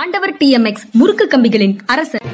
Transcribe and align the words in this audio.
ஆண்டவர் 0.00 0.36
D 0.36 0.46
M 0.50 0.64
X 0.64 0.86
முறுக்கு 0.96 1.24
கம்பிகளின் 1.26 1.76
அரசர். 1.86 2.24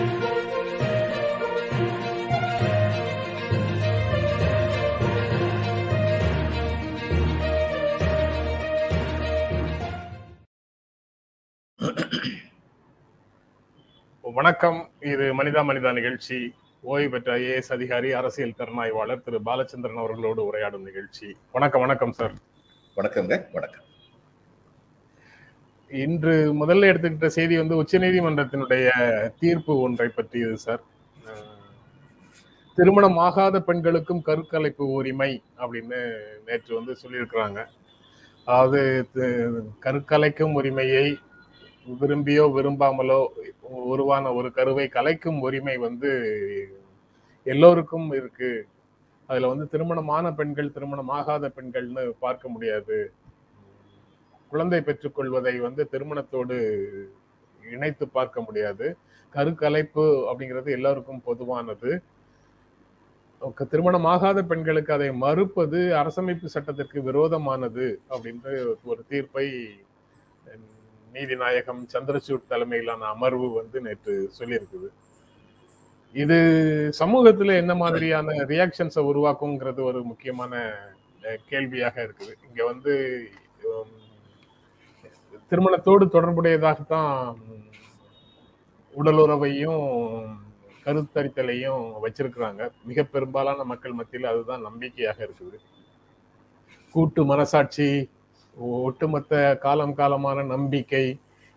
வணக்கம். 14.21 14.91
இது 15.01 15.27
மனிதா 15.39 15.63
மனிதா 15.71 15.93
நிகழ்ச்சி. 15.93 16.55
ஓய்வு 16.81 17.11
பெற்ற 17.11 17.37
ஐஏஎஸ் 17.37 17.73
அதிகாரி 17.73 18.13
அரசியல் 18.13 18.59
திறனாய்வாளர் 18.59 19.23
திரு. 19.23 19.41
பாலச்சந்திரன் 19.47 20.03
அவர்களோடு 20.05 20.43
உரையாடும் 20.49 20.89
நிகழ்ச்சி. 20.91 21.37
வணக்கம் 21.53 21.81
வணக்கம் 21.81 22.13
சார். 22.13 22.37
வணக்கங்க 22.97 23.45
வணக்கம். 23.53 23.82
இன்று 26.01 26.35
முதல்ல 26.61 26.89
எடுத்துக்கிட்ட 26.91 27.29
செய்தி 27.37 27.55
வந்து 27.61 27.79
உச்சநீதிமன்றத்தினுடைய 27.83 28.89
தீர்ப்பு 29.41 29.73
ஒன்றை 29.81 30.09
பற்றியது 30.09 30.57
சார். 30.65 30.83
திருமணம் 32.79 33.19
ஆகாத 33.25 33.57
பெண்களுக்கும் 33.61 34.23
கருக்கலைப்பு 34.29 34.85
உரிமை 34.99 35.31
அப்படின்னு 35.63 35.99
நேற்று 36.47 36.73
வந்து 36.79 36.93
சொல்லியிருக்கிறாங்க. 37.03 37.61
அதாவது 38.47 38.81
கருக்கலைக்கும் 39.87 40.57
உரிமையை 40.61 41.07
விரும்பியோ 42.01 42.45
விரும்பாமலோ 42.57 43.21
உருவான 43.93 44.33
ஒரு 44.39 44.49
கருவை 44.59 44.87
கலைக்கும் 44.97 45.41
உரிமை 45.47 45.77
வந்து 45.87 46.11
எல்லோருக்கும் 47.47 48.09
இருக்கு. 48.19 48.53
அதுல 49.29 49.51
வந்து 49.53 49.67
திருமணமான 49.73 50.33
பெண்கள் 50.39 50.75
திருமணம் 50.77 51.13
ஆகாத 51.19 51.53
பெண்கள்னு 51.57 52.05
பார்க்க 52.19 52.49
முடியாது. 52.49 52.99
குழந்தை 54.53 54.81
பெற்றுக்கொள்வதை 54.89 55.55
வந்து 55.67 55.83
திருமணத்தோடு 55.93 56.57
இணைத்து 57.75 58.05
பார்க்க 58.17 58.47
முடியாது. 58.47 58.87
கருக்கலைப்பு 59.35 60.05
அப்படிங்கிறது 60.31 60.71
எல்லாருக்கும் 60.79 61.23
பொதுவானது. 61.29 61.91
திருமணமாகாத 63.71 64.39
பெண்களுக்கு 64.51 64.93
அதை 64.97 65.09
மறுப்பது 65.23 65.79
அரசமைப்பு 66.01 66.49
சட்டத்திற்கு 66.55 66.99
விரோதமானது 67.09 67.87
அப்படின்ற 68.15 68.49
ஒரு 68.91 69.01
தீர்ப்பை 69.13 69.47
நீதிநாயகம் 71.15 71.81
சந்திரசூட் 71.95 72.51
தலைமையிலான 72.53 73.09
அமர்வு 73.15 73.49
வந்து 73.59 73.79
நேற்று 73.87 74.15
சொல்லியிருக்குது. 74.39 74.89
இது 76.15 76.39
சமூகத்துல 77.01 77.57
என்ன 77.63 77.75
மாதிரியான 77.83 78.37
ரியாக்ஷன்ஸை 78.53 79.03
உருவாக்குங்கிறது 79.11 79.83
ஒரு 79.91 80.01
முக்கியமான 80.11 80.63
கேள்வியாக 81.51 81.97
இருக்குது. 82.07 82.33
இங்க 82.49 82.61
வந்து 82.71 82.95
திருமணத்தோடு 85.53 86.05
தொடர்புடையதாகத்தான் 86.07 87.17
உம், 87.29 87.67
உடலுறவையும் 88.95 89.83
கருத்தரித்தலையும் 90.85 91.83
வச்சிருக்கிறாங்க. 92.05 92.71
மிக 92.85 93.03
பெரும்பாலான 93.05 93.65
மக்கள் 93.65 93.93
மத்தியில் 93.93 94.29
அதுதான் 94.29 94.61
நம்பிக்கையாக 94.61 95.19
இருக்குது. 95.25 95.59
கூட்டு 96.95 97.25
மனசாட்சி 97.25 97.89
ஒட்டுமொத்த 98.57 99.57
காலம் 99.61 99.97
காலமான 99.97 100.47
நம்பிக்கை 100.47 101.05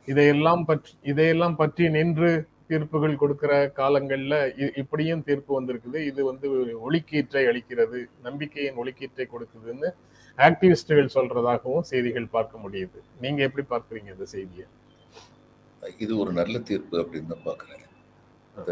இதையெல்லாம் 0.07 0.65
பற்றி 0.65 0.91
இதையெல்லாம் 1.03 1.55
பற்றி 1.55 1.89
நின்று 1.89 2.31
தீர்ப்புகள் 2.67 3.15
கொடுக்கிற 3.15 3.71
காலங்கள்ல 3.75 4.35
இ- 4.61 4.77
இப்படியும் 4.77 5.23
தீர்ப்பு 5.23 5.61
வந்திருக்குது. 5.61 6.05
இது 6.05 6.25
வந்து 6.25 6.47
ஒளிக்கீற்றை 6.91 7.41
அளிக்கிறது 7.51 7.99
நம்பிக்கையின் 8.23 8.75
ஒளிக்கீற்றை 8.75 9.25
கொடுக்குதுன்னு 9.27 9.89
ஆக்டிவிஸ்டுகள் 10.37 11.13
சொல்றதாகவும் 11.15 11.87
செய்திகள் 11.89 12.33
பார்க்க 12.35 12.63
முடியுது. 12.63 12.99
நீங்க 13.23 13.39
எப்படி 13.47 13.63
பார்க்குறீங்க 13.73 14.09
இந்த 14.15 14.25
செய்தியை? 14.35 14.67
இது 16.03 16.13
ஒரு 16.21 16.31
நல்ல 16.39 16.55
தீர்ப்பு 16.69 16.95
அப்படின்னு 17.01 17.31
தான் 17.33 17.47
பார்க்குறேன். 17.49 17.83
இந்த 18.57 18.71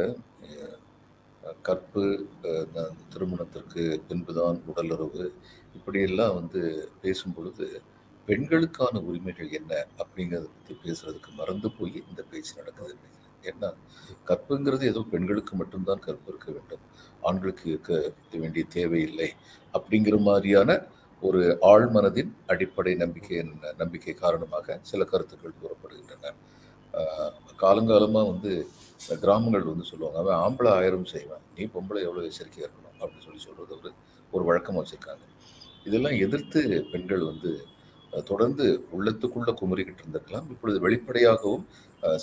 கற்பு 1.68 2.04
திருமணத்திற்கு 3.14 3.84
பின்புதான் 4.10 4.60
உடலுறவு 4.72 5.24
இப்படியெல்லாம் 5.78 6.36
வந்து 6.40 6.62
பேசும் 7.04 7.36
பொழுது 7.38 7.68
பெண்களுக்கான 8.28 9.02
உரிமைகள் 9.08 9.56
என்ன 9.60 9.72
அப்படிங்கிறத 10.02 10.48
பற்றி 10.52 10.76
பேசுறதுக்கு 10.84 11.32
மறந்து 11.40 11.70
போய் 11.78 11.96
இந்த 12.10 12.22
பேச்சு 12.32 12.54
நடக்குது 12.60 12.96
ஏன்னா 13.50 13.70
கற்புங்கிறது 14.30 14.84
ஏதோ 14.92 15.02
பெண்களுக்கு 15.14 15.54
மட்டும்தான் 15.62 16.04
கற்பு 16.06 16.30
இருக்க 16.32 16.50
வேண்டும். 16.56 16.84
ஆண்களுக்கு 17.30 17.66
இருக்க 17.72 18.38
வேண்டிய 18.44 18.64
தேவையில்லை 18.78 19.30
அப்படிங்கிற 19.74 20.18
மாதிரியான 20.30 20.72
ஒரு 21.28 21.42
ஆழ்மனதின் 21.72 22.32
அடிப்படை 22.52 22.94
நம்பிக்கை 23.02 23.38
நம்பிக்கை 23.82 24.14
காரணமாக 24.24 24.78
சில 24.90 25.04
கருத்துக்கள் 25.12 25.60
கூறப்படுகின்றன. 25.62 26.32
காலங்காலமாக 27.64 28.30
வந்து 28.32 28.52
கிராமங்கள் 29.22 29.70
வந்து 29.72 29.86
சொல்லுவாங்க 29.92 30.20
அவன் 30.24 30.42
ஆம்பளை 30.46 30.72
ஆயிரம் 30.80 31.08
செய்வான் 31.14 31.46
நீ 31.58 31.66
பொம்பளை 31.76 32.02
எவ்வளோ 32.08 32.26
எச்சரிக்கையாக 32.30 32.68
இருக்கணும்? 32.68 32.98
அப்படின்னு 33.02 33.26
சொல்லி 33.28 33.42
சொல்கிறது 33.48 33.74
ஒரு 33.80 33.92
ஒரு 34.34 34.44
வழக்கம் 34.50 34.80
வச்சுருக்காங்க. 34.80 35.24
இதெல்லாம் 35.88 36.18
எதிர்த்து 36.26 36.62
பெண்கள் 36.92 37.24
வந்து 37.32 37.52
தொடர்ந்து 38.30 38.66
உள்ளத்துக்குள்ளே 38.96 39.54
குமுறிக்கிட்டு 39.62 40.04
இருந்திருக்கலாம். 40.04 40.48
இப்பொழுது 40.54 40.80
வெளிப்படையாகவும் 40.86 41.66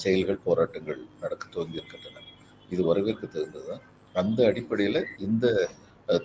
செயல்கள் 0.03 0.45
போராட்டங்கள் 0.47 1.01
நடக்க 1.23 1.45
துவங்கி 1.55 1.81
இருக்கின்றன 1.81 2.27
இது 2.75 2.83
வரவேற்க 2.91 3.25
தகுந்ததுதான் 3.27 3.85
அந்த 4.21 4.41
அடிப்படையில் 4.51 5.03
இந்த 5.27 5.47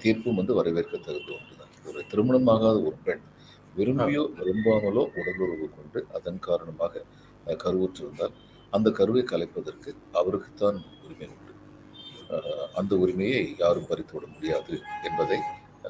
தீர்ப்பும் 0.03 0.39
வந்து 0.39 0.53
வரவேற்க 0.59 0.95
தகுந்த 0.97 1.31
ஒன்று 1.37 1.54
ஒரு 1.89 2.01
திருமணமாகாத 2.11 2.77
ஒரு 2.87 2.97
பெண் 3.07 3.23
விரும்பியோ 3.77 4.23
விரும்பாமலோ 4.39 5.03
உடலுறவு 5.19 5.67
கொண்டு 5.77 5.99
அதன் 6.17 6.39
காரணமாக 6.47 7.03
கருவுற்றிருந்தால் 7.63 8.35
அந்த 8.73 8.87
கருவை 8.99 9.23
கலைப்பதற்கு 9.31 9.89
அவருக்குத்தான் 10.19 10.77
உரிமை 11.05 11.27
உண்டு. 11.33 11.53
அந்த 12.79 12.93
உரிமையை 13.03 13.43
யாரும் 13.63 13.87
பறித்து 13.89 14.13
விட 14.15 14.25
முடியாது 14.35 14.75
என்பதை 15.09 15.39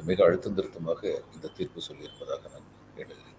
மிக 0.09 0.19
அழுத்தம் 0.27 0.57
திருத்தமாக 0.57 1.01
இந்த 1.35 1.51
தீர்ப்பு 1.57 1.87
சொல்லியிருப்பதாக 1.87 2.43
நான் 2.53 2.67
எண்ணுகிறேன். 3.01 3.34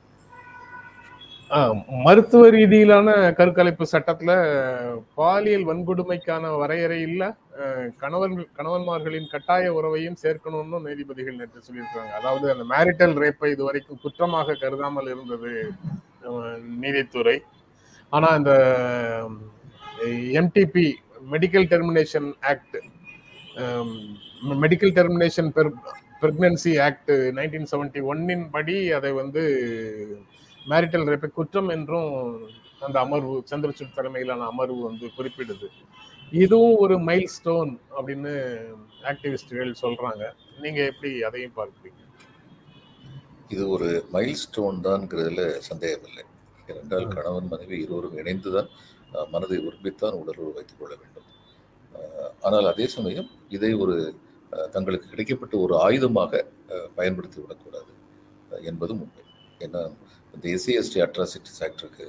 மருத்துவ 2.05 2.45
ரீதியிலான 2.55 3.09
கருக்கலைப்பு 3.39 3.85
சட்டத்துல 3.93 4.33
பாலியல் 5.19 5.67
வன்கொடுமைக்கான 5.69 6.51
வரையறை 6.61 6.99
இல்ல. 7.09 7.23
கணவன் 8.03 8.35
கணவன்மார்களின் 8.59 9.31
கட்டாய 9.35 9.67
உறவையும் 9.79 10.19
சேர்க்கணும்னு 10.23 10.79
நீதிபதிகள் 10.87 11.39
நேற்று 11.41 11.67
சொல்லியிருக்காங்க 11.67 12.13
அதாவது 12.21 12.47
அந்த 12.55 12.65
மேரிட்டல் 12.73 13.15
ரேப்பை 13.23 13.51
இதுவரைக்கும் 13.55 14.03
குற்றமாக 14.05 14.59
கருதாமல் 14.63 15.13
இருந்தது 15.15 15.53
நீதித்துறை. 16.85 17.37
ஆனா 18.13 18.29
இந்த 18.41 18.53
MTP 20.41 20.87
medical 21.33 21.69
termination 21.73 22.31
act 22.53 22.77
medical 24.65 24.97
termination 24.99 25.51
pregnancy 26.23 26.73
act 26.87 27.13
nineteen 27.39 27.71
seventy 27.73 28.01
ஒன்னின் 28.13 28.47
படி 28.55 28.77
அதை 28.99 29.11
வந்து 29.23 29.43
மேரிட்டல் 30.67 31.09
ரேப்பை 31.09 31.29
குற்றம் 31.31 31.71
என்றும் 31.71 32.11
அந்த 32.81 32.97
அமர்வு 33.01 33.35
சந்திரசூட் 33.51 33.97
தலைமையிலான 33.97 34.47
அமர்வு 34.47 34.81
வந்து 34.83 35.07
குறிப்பிடுது. 35.17 35.69
இதுவும் 36.33 36.79
ஒரு 36.79 36.95
மைல் 37.09 37.31
ஸ்டோன் 37.35 37.71
அப்படின்னு 37.97 38.33
ஆக்டிவிஸ்டுகள் 39.11 39.81
சொல்றாங்க. 39.83 40.25
நீங்க 40.61 40.81
எப்படி 40.91 41.11
அதையும் 41.23 41.57
பார்க்குறீங்க? 41.57 42.01
இது 43.51 43.65
ஒரு 43.69 43.89
மைல் 44.13 44.41
ஸ்டோன் 44.43 44.79
தான்ங்கிறதுல 44.87 45.43
சந்தேகம் 45.61 46.07
இல்லை 46.09 46.25
ஏனென்றால் 46.69 47.07
கணவன் 47.09 47.51
மனைவி 47.51 47.77
இருவரும் 47.83 48.19
இணைந்துதான் 48.19 48.71
தான் 49.13 49.31
மனதை 49.31 49.59
உறுப்பித்தான் 49.67 50.19
உடலுறவு 50.21 50.57
வைத்துக் 50.57 50.81
கொள்ள 50.81 50.95
வேண்டும். 50.95 51.29
ஆனால் 52.43 52.67
அதே 52.73 52.87
சமயம் 52.97 53.29
இதை 53.49 53.71
ஒரு 53.83 53.95
தங்களுக்கு 54.73 55.07
கிடைக்கப்பட்ட 55.09 55.55
ஒரு 55.65 55.75
ஆயுதமாக 55.85 56.33
அஹ், 56.71 56.89
பயன்படுத்தி 56.97 57.39
விடக்கூடாது 57.41 57.93
என்பதும் 58.65 59.01
உண்மை. 59.05 59.25
ஏன்னா 59.61 59.83
இந்த 60.37 60.47
எஸ்சிஎஸ்டி 60.57 61.01
அட்ராசிட்டிஸ் 61.07 61.61
ஆக்ட் 61.67 61.83
இருக்கு 61.85 62.07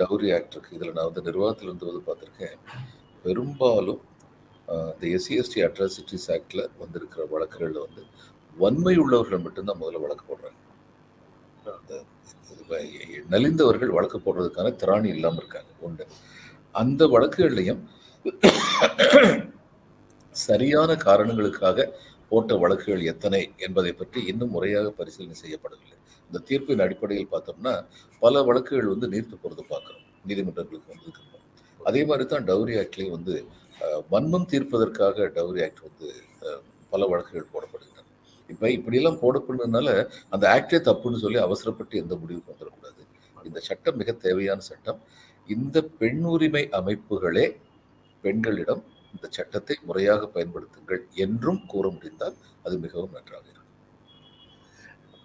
டவுரி 0.00 0.28
ஆக்ட் 0.36 0.54
இருக்கு. 0.56 0.74
இதில் 0.78 0.94
நான் 0.96 1.08
வந்து 1.10 1.26
நிர்வாகத்தில் 1.28 1.68
இருந்து 1.70 1.88
வந்து 1.90 2.02
பார்த்துருக்கேன். 2.08 2.58
பெரும்பாலும் 3.24 4.00
இந்த 4.94 5.04
எஸ்சிஎஸ்டி 5.16 5.60
அட்ராசிட்டிஸ் 5.68 6.28
ஆக்டில் 6.36 6.64
வந்திருக்கிற 6.82 7.22
வழக்குகளில் 7.32 7.84
வந்து 7.86 8.02
வன்மை 8.56 8.94
உள்ளவர்கள் 9.04 9.44
மட்டும்தான் 9.46 9.80
முதல்ல 9.82 10.02
வழக்கு 10.04 10.24
போடுறாங்க. 10.30 10.58
இது 11.76 11.98
நலிந்தவர்கள் 13.32 13.94
வழக்கு 13.96 14.18
போடுறதுக்கான 14.26 14.72
திராணி 14.82 15.08
இல்லாமல் 15.16 15.40
இருக்காங்க. 15.42 15.70
ஒன்று 15.86 16.04
அந்த 16.80 17.02
வழக்குகள்லையும் 17.14 17.82
சரியான 20.46 20.90
காரணங்களுக்காக 21.06 21.86
போட்ட 22.30 22.54
வழக்குகள் 22.62 23.08
எத்தனை 23.12 23.40
என்பதை 23.66 23.92
பற்றி 24.00 24.20
இன்னும் 24.32 24.54
முறையாக 24.56 24.92
பரிசீலனை 24.98 25.36
செய்யப்படவில்லை. 25.42 25.96
இந்த 26.32 26.40
தீர்ப்பின் 26.48 26.82
அடிப்படையில் 26.84 27.32
பார்த்தோம்னா 27.32 27.72
பல 28.22 28.42
வழக்குகள் 28.42 28.92
வந்து 28.92 29.06
நீர்த்து 29.12 29.36
போகிறது 29.36 29.62
பார்க்குறோம். 29.70 29.98
நீதிமன்றங்களுக்கு 30.24 30.92
வந்திருக்கிறோம். 30.92 31.28
அதே 31.80 32.02
மாதிரி 32.08 32.24
தான் 32.28 32.46
டவுரி 32.48 32.74
ஆக்ட்லேயும் 32.80 33.16
வந்து 33.16 33.34
அஹ், 33.78 34.02
வன்மம் 34.12 34.46
தீர்ப்பதற்காக 34.50 35.26
டவுரி 35.36 35.60
ஆக்ட் 35.64 35.82
வந்து 35.86 36.08
பல 36.92 37.02
வழக்குகள் 37.10 37.50
போடப்படுகின்றன. 37.52 38.06
இப்போ 38.48 38.66
இப்படியெல்லாம் 38.76 39.20
போடப்படுறதுனால 39.22 39.88
அந்த 40.32 40.44
ஆக்டே 40.54 40.78
தப்புன்னு 40.88 41.22
சொல்லி 41.22 41.38
அவசரப்பட்டு 41.38 41.94
எந்த 41.98 42.14
முடிவுக்கு 42.16 42.52
வந்துடக்கூடாது. 42.52 43.02
இந்த 43.36 43.60
சட்டம் 43.68 43.98
மிக 44.00 44.12
தேவையான 44.24 44.60
சட்டம். 44.68 45.00
இந்த 45.48 45.78
பெண் 46.00 46.24
உரிமை 46.32 46.64
அமைப்புகளே 46.78 47.46
பெண்களிடம் 48.24 48.82
இந்த 49.14 49.26
சட்டத்தை 49.30 49.76
முறையாக 49.84 50.28
பயன்படுத்துங்கள் 50.34 51.02
என்றும் 51.24 51.62
கூற 51.66 51.86
முடிந்தால் 51.90 52.36
அது 52.64 52.74
மிகவும் 52.78 53.14
நன்றாக 53.16 53.46
இருக்கும். 53.46 53.61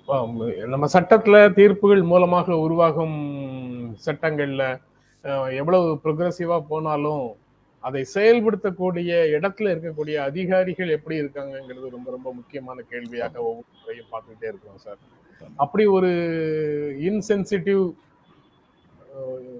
நம்ம 0.08 0.86
சட்டத்துல 0.94 1.38
தீர்ப்புகள் 1.54 2.02
மூலமாக 2.12 2.58
உருவாகும் 2.66 3.18
சட்டங்கள்ல 4.06 4.64
எவ்வளவு 5.60 5.88
ப்ரொக்ரெசிவா 6.04 6.58
போனாலும் 6.70 7.26
அதை 7.84 8.02
செயல்படுத்தக்கூடிய 8.14 9.12
இடத்துல 9.38 9.72
இருக்கக்கூடிய 9.74 10.16
அதிகாரிகள் 10.30 10.94
எப்படி 10.98 11.18
இருக்காங்கங்கிறது 11.22 11.90
ரொம்ப 11.96 12.08
ரொம்ப 12.16 12.30
முக்கியமான 12.34 12.86
கேள்வியாக 12.92 13.44
ஒவ்வொரு 13.50 13.68
முறையும் 13.82 14.12
பார்த்துக்கிட்டே 14.14 14.50
இருக்கிறோம் 14.52 14.84
சார். 14.86 15.00
அப்படி 15.64 15.86
ஒரு 15.98 16.12
இன்சென்சிட்டிவ் 17.10 17.84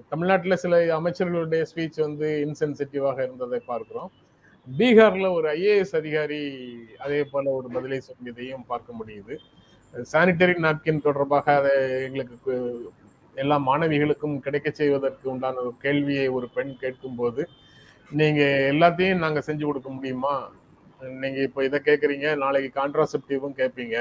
தமிழ்நாட்டுல 0.08 0.56
சில 0.64 0.80
அமைச்சர்களுடைய 0.98 1.62
ஸ்பீச் 1.70 2.00
வந்து 2.06 2.28
இன்சென்சிட்டிவாக 2.46 3.18
இருந்ததை 3.26 3.60
பார்க்கிறோம். 3.70 4.10
பீகார்ல 4.68 5.28
ஒரு 5.38 5.48
ஐஏஎஸ் 5.58 5.96
அதிகாரி 6.02 6.42
அதே 7.04 7.22
போல 7.24 7.50
ஒரு 7.60 7.68
பதிலை 7.76 8.00
சொல்லியதையும் 8.10 8.68
பார்க்க 8.72 8.98
முடியுது. 9.00 9.36
சானிட்டரி 9.94 10.54
நாப்கின் 10.64 11.06
தொடர்பாக 11.06 11.54
அதை 11.60 11.72
எங்களுக்கு 12.06 12.54
எல்லா 13.42 13.56
மாணவிகளுக்கும் 13.68 14.36
கிடைக்க 14.44 14.68
செய்வதற்கு 14.80 15.26
உண்டான 15.32 15.60
ஒரு 15.64 15.74
கேள்வியை 15.84 16.26
ஒரு 16.36 16.46
பெண் 16.56 16.72
கேட்கும்போது 16.82 17.42
நீங்க 18.10 18.42
எல்லாத்தையும் 18.72 19.22
நாங்க 19.24 19.40
செஞ்சு 19.48 19.64
கொடுக்க 19.66 19.88
முடியுமா? 19.90 20.34
நீங்க 21.22 21.38
இப்போ 21.48 21.60
இதை 21.64 21.78
கேட்குறீங்க 21.88 22.28
நாளைக்கு 22.44 22.70
கான்ட்ராசெப்டிவும் 22.80 23.58
கேட்பீங்க 23.60 23.96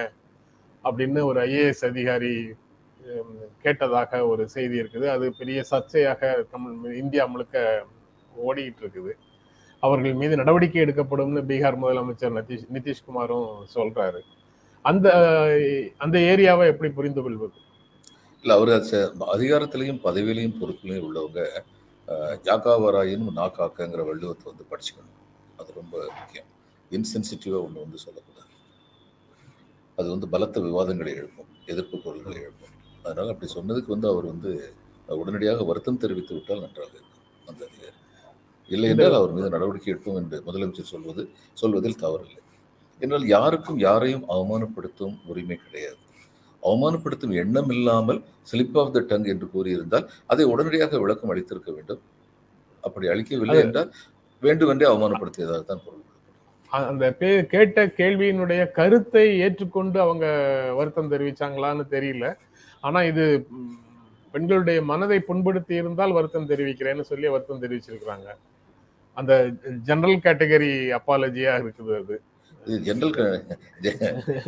அப்படின்னு 0.83 1.21
ஒரு 1.29 1.39
ஐஏஎஸ் 1.47 1.83
அதிகாரி 1.89 2.33
கேட்டதாக 3.63 4.19
ஒரு 4.31 4.43
செய்தி 4.55 4.75
இருக்குது. 4.81 5.07
அது 5.15 5.25
பெரிய 5.39 5.59
சர்ச்சையாக 5.71 6.31
தமிழ் 6.53 6.97
இந்தியா 7.03 7.25
முழுக்க 7.33 7.85
ஓடிக்கிட்டு 8.47 8.83
இருக்குது. 8.85 9.11
அவர்கள் 9.83 10.19
மீது 10.21 10.41
நடவடிக்கை 10.41 10.81
எடுக்கப்படும்னு 10.85 11.43
பீகார் 11.51 11.81
முதலமைச்சர் 11.83 12.35
நிதிஷ் 12.39 12.67
நிதிஷ்குமாரும் 12.75 13.49
சொல்றாரு. 13.75 14.21
அந்த 14.87 15.07
அந்த 15.97 16.17
ஏரியாவை 16.29 16.65
எப்படி 16.67 16.89
புரிந்து 16.91 17.21
கொள்வது? 17.21 17.55
இல்ல 18.43 18.53
அவர் 18.53 18.71
அதிகாரத்திலையும் 19.33 20.03
பதவியிலையும் 20.03 20.59
பொறுப்பிலையும் 20.59 21.07
உள்ளவங்க 21.07 21.41
அஹ், 22.07 22.35
யாக்காவராயினும் 22.45 23.37
நாக்காக்கங்கிற 23.37 24.01
வள்ளுவத்தை 24.09 24.45
வந்து 24.45 24.65
படிச்சுக்கணும். 24.69 25.15
அது 25.59 25.69
ரொம்ப 25.75 25.95
முக்கியம். 26.11 26.47
இன்சென்சிட்டிவா 26.91 27.59
ஒண்ணு 27.63 27.83
வந்து 27.83 27.97
சொல்லக்கூடாது. 27.97 28.51
அது 29.97 30.07
வந்து 30.09 30.27
பலத்த 30.27 30.59
விவாதங்களை 30.59 31.13
எழுப்பும் 31.13 31.51
எதிர்ப்பு 31.65 31.97
குரல்களை 32.01 32.39
எழுப்பும். 32.41 32.73
அதனால 33.05 33.31
அப்படி 33.31 33.51
சொன்னதுக்கு 33.53 33.93
வந்து 33.95 34.07
அவர் 34.07 34.25
வந்து 34.25 34.51
உடனடியாக 35.17 35.63
வருத்தம் 35.63 35.97
தெரிவித்து 35.97 36.33
விட்டால் 36.33 36.63
நன்றாக 36.63 36.93
இருக்கும் 36.93 37.13
அந்த 37.47 37.61
அதிகாரி. 37.67 37.93
இல்லை 38.69 38.87
என்றால் 38.93 39.17
அவர் 39.19 39.33
மீது 39.33 39.49
நடவடிக்கை 39.49 39.91
எடுப்போம் 39.93 40.19
என்று 40.21 40.37
முதலமைச்சர் 40.47 40.91
சொல்வது 40.93 41.23
சொல்வதில் 41.57 42.01
தவறில்லை. 42.01 42.41
என்றால் 42.99 43.25
யாருக்கும் 43.25 43.79
யாரையும் 43.79 44.29
அவமானப்படுத்தும் 44.29 45.17
உரிமை 45.25 45.55
கிடையாது. 45.55 45.95
அவமானப்படுத்தும் 46.63 47.33
எண்ணம் 47.33 47.69
இல்லாமல் 47.69 48.23
ஸ்லிப் 48.51 48.79
ஆஃப் 48.79 48.93
த 48.93 49.03
டங் 49.07 49.23
என்று 49.23 49.49
கூறியிருந்தால் 49.55 50.07
அதை 50.25 50.45
உடனடியாக 50.45 50.99
விளக்கம் 50.99 51.35
அளித்திருக்க 51.35 51.73
வேண்டும். 51.73 52.01
அப்படி 52.81 53.07
அளிக்கவில்லை 53.07 53.59
என்றால் 53.59 53.93
வேண்டுமென்றே 54.41 54.93
அவமானப்படுத்தியதாக 54.93 55.63
தான் 55.65 55.81
பொருள் 55.85 56.05
அந்த 56.69 57.15
பே- 57.19 57.45
கேட்ட 57.45 57.85
கேள்வியினுடைய 57.85 58.71
கருத்தை 58.71 59.39
ஏற்றுக்கொண்டு 59.39 60.01
அவங்க 60.01 60.25
வருத்தம் 60.75 61.11
தெரிவிச்சாங்களான்னு 61.11 61.83
தெரியல. 61.91 62.37
ஆனா 62.81 63.03
இது 63.03 63.47
பெண்களுடைய 64.31 64.81
மனதை 64.81 65.19
புண்படுத்தி 65.19 65.75
இருந்தால் 65.75 66.11
வருத்தம் 66.11 66.49
தெரிவிக்கிறேன்னு 66.49 67.01
சொல்லி 67.01 67.27
வருத்தம் 67.27 67.61
தெரிவிச்சிருக்கிறாங்க. 67.61 68.35
அந்த 69.13 69.49
ஜெனரல் 69.83 70.17
கேட்டகரி 70.17 70.97
அப்பாலஜியா 70.97 71.61
இருக்குது 71.61 72.03
அது. 72.03 72.21
இது 72.67 72.77
ஜெனரல் 72.87 73.13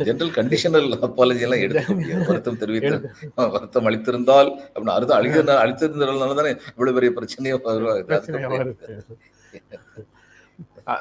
ஜெனரல் 0.00 0.32
கண்டிஷனல் 0.38 0.88
அப்பாலஜி 1.00 1.44
எல்லாம் 1.46 1.62
எடுத்துக்க 1.64 1.94
முடியாது. 1.94 2.26
வருத்தம் 2.28 2.60
தெரிவித்து 2.62 2.96
வருத்தம் 3.54 3.86
அளித்திருந்தால் 3.86 4.50
அப்படின்னு 4.66 4.96
அறுத்தம் 4.96 5.18
அழித்த 5.18 5.58
அளித்திருந்ததுனால 5.62 6.34
தானே 6.34 6.52
இவ்வளவு 6.72 6.96
பெரிய 6.98 7.12
பிரச்சனையே 7.18 7.54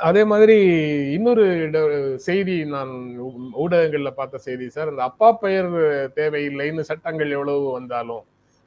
அதே 0.06 0.21
மாதிரி 0.24 0.56
இன்னொரு 1.13 1.45
செய்தி 2.25 2.56
நான் 2.74 2.92
ஊடகங்கள்ல 3.57 4.12
பார்த்த 4.12 4.42
செய்தி 4.44 4.65
சார் 4.69 4.92
அந்த 4.92 5.04
அப்பா 5.04 5.30
பெயர் 5.44 5.69
தேவையில்லைன்னு 6.18 6.83
சட்டங்கள் 6.83 7.36
எவ்வளவு 7.38 7.65
வந்தாலும் 7.72 8.24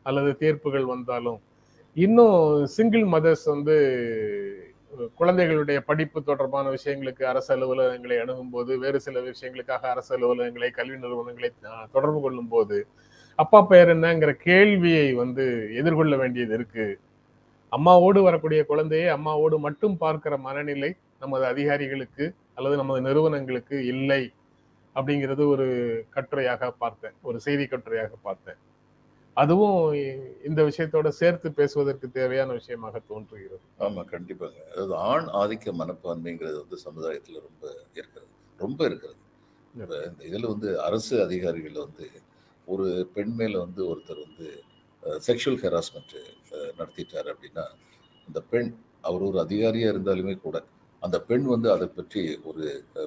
அல்லது 0.06 0.30
தீர்ப்புகள் 0.38 0.86
வந்தாலும் 0.86 1.40
இன்னும் 1.96 2.36
சிங்கிள் 2.68 3.06
மதர்ஸ் 3.06 3.46
வந்து 3.48 3.76
குழந்தைகளுடைய 5.18 5.78
படிப்பு 5.80 6.18
தொடர்பான 6.22 6.70
விஷயங்களுக்கு 6.70 7.22
அரசு 7.30 7.50
அலுவலகங்களை 7.56 8.16
அணுகும் 8.22 8.50
போது 8.50 8.72
வேறு 8.78 8.98
சில 9.00 9.20
விஷயங்களுக்காக 9.20 9.88
அரசு 9.94 10.10
அலுவலகங்களை 10.16 10.70
கல்வி 10.78 10.96
நிறுவனங்களை 10.96 11.50
தொடர்பு 11.92 12.20
கொள்ளும் 12.20 12.48
போது 12.48 12.78
அப்பா 13.34 13.60
பெயர் 13.62 13.88
என்னங்கிற 13.88 14.32
கேள்வியை 14.48 15.06
வந்து 15.12 15.44
எதிர்கொள்ள 15.80 16.16
வேண்டியது 16.16 16.54
இருக்கு. 16.54 16.86
அம்மாவோடு 17.72 18.20
வரக்கூடிய 18.22 18.60
குழந்தையை 18.64 19.08
அம்மாவோடு 19.16 19.58
மட்டும் 19.66 19.96
பார்க்கிற 19.96 20.36
மனநிலை 20.46 20.90
நமது 21.20 21.44
அதிகாரிகளுக்கு 21.52 22.24
அல்லது 22.54 22.76
நமது 22.76 23.00
நிறுவனங்களுக்கு 23.00 23.76
இல்லை 23.86 24.22
அப்படிங்கிறது 24.96 25.42
ஒரு 25.54 25.66
கட்டுரையாக 26.16 26.70
பார்த்தேன் 26.78 27.14
ஒரு 27.22 27.40
செய்தி 27.40 27.64
கட்டுரையாக 27.64 28.12
பார்த்தேன். 28.22 28.58
அதுவும் 29.36 29.78
இந்த 30.44 30.60
விஷயத்தோட 30.68 31.08
சேர்த்து 31.20 31.48
பேசுவதற்கு 31.52 32.06
தேவையான 32.10 32.50
விஷயமாக 32.52 32.96
தோன்றுகிறது. 33.10 33.62
ஆமா 33.86 34.02
கண்டிப்பாங்க. 34.12 34.58
அதாவது 34.72 34.94
ஆண் 35.10 35.28
ஆதிக்க 35.42 35.72
மனப்பான்மைங்கிறது 35.80 36.58
வந்து 36.64 36.78
சமுதாயத்துல 36.86 37.40
ரொம்ப 37.48 37.64
இருக்கிறது. 37.94 38.28
ரொம்ப 38.58 38.80
இருக்கிறது. 38.84 39.18
இந்த 39.74 39.96
இதுல 40.28 40.46
வந்து 40.46 40.68
அரசு 40.80 41.14
அதிகாரிகள் 41.22 41.84
வந்து 41.86 42.06
ஒரு 42.68 42.86
பெண் 43.14 43.34
மேல 43.38 43.54
வந்து 43.58 43.82
ஒருத்தர் 43.90 44.24
வந்து 44.26 44.48
செக்ஷுவல் 45.28 45.60
ஹெராஸ்மெண்ட் 45.62 46.14
நடத்திட்டார் 46.78 47.30
அப்படின்னா 47.32 47.64
அந்த 48.28 48.40
பெண் 48.52 48.70
அவர் 49.00 49.22
ஒரு 49.22 49.38
அதிகாரியா 49.40 49.88
இருந்தாலுமே 49.92 50.34
கூட 50.40 50.56
அந்த 51.02 51.16
பெண் 51.20 51.46
வந்து 51.46 51.68
அதை 51.72 51.86
பற்றி 51.90 52.20
ஒரு 52.44 52.64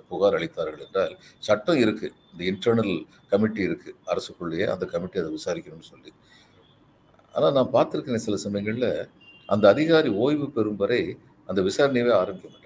புகார் 0.10 0.38
அளித்தார்கள் 0.38 0.84
என்றால் 0.86 1.14
சட்டம் 1.44 1.80
இருக்கு 1.80 2.08
இந்த 2.32 2.44
இன்டர்னல் 2.46 2.94
கமிட்டி 3.32 3.62
இருக்கு 3.62 3.92
அரசுக்குள்ளேயே 4.08 4.68
அந்த 4.74 4.86
கமிட்டி 4.86 5.20
அதை 5.20 5.32
விசாரிக்கணும்னு 5.32 5.90
சொல்லி. 5.90 6.12
ஆனால் 7.34 7.54
நான் 7.54 7.74
பார்த்துருக்கேன் 7.74 8.26
சில 8.26 8.38
சமயங்களில் 8.38 8.92
அந்த 9.50 9.66
அதிகாரி 9.68 10.10
ஓய்வு 10.18 10.48
பெறும் 10.52 10.76
வரை 10.76 11.02
அந்த 11.50 11.60
விசாரணையவே 11.62 12.14
ஆரம்பிக்க 12.20 12.48
மாட்டாங்க 12.48 12.64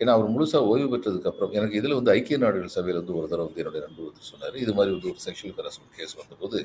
ஏன்னா 0.00 0.12
அவர் 0.12 0.32
முழுசாக 0.32 0.70
ஓய்வு 0.70 0.88
பெற்றதுக்கு 0.92 1.30
அப்புறம் 1.30 1.52
எனக்கு 1.52 1.76
இதில் 1.76 1.94
வந்து 1.94 2.10
ஐக்கிய 2.10 2.38
நாடுகள் 2.38 2.74
சபையில் 2.74 2.98
வந்து 3.00 3.14
ஒரு 3.18 3.28
தடவை 3.28 3.46
வந்து 3.46 3.62
என்னுடைய 3.62 3.82
நண்பர் 3.86 4.08
வந்து 4.08 4.24
சொன்னார் 4.24 4.56
இது 4.62 4.72
மாதிரி 4.74 4.92
வந்து 4.94 5.08
ஒரு 5.08 5.20
செக்ஷுவல் 5.26 5.56
ஹராஸ்மெண்ட் 5.58 5.94
கேஸ் 5.96 6.16
வந்தபோது 6.18 6.58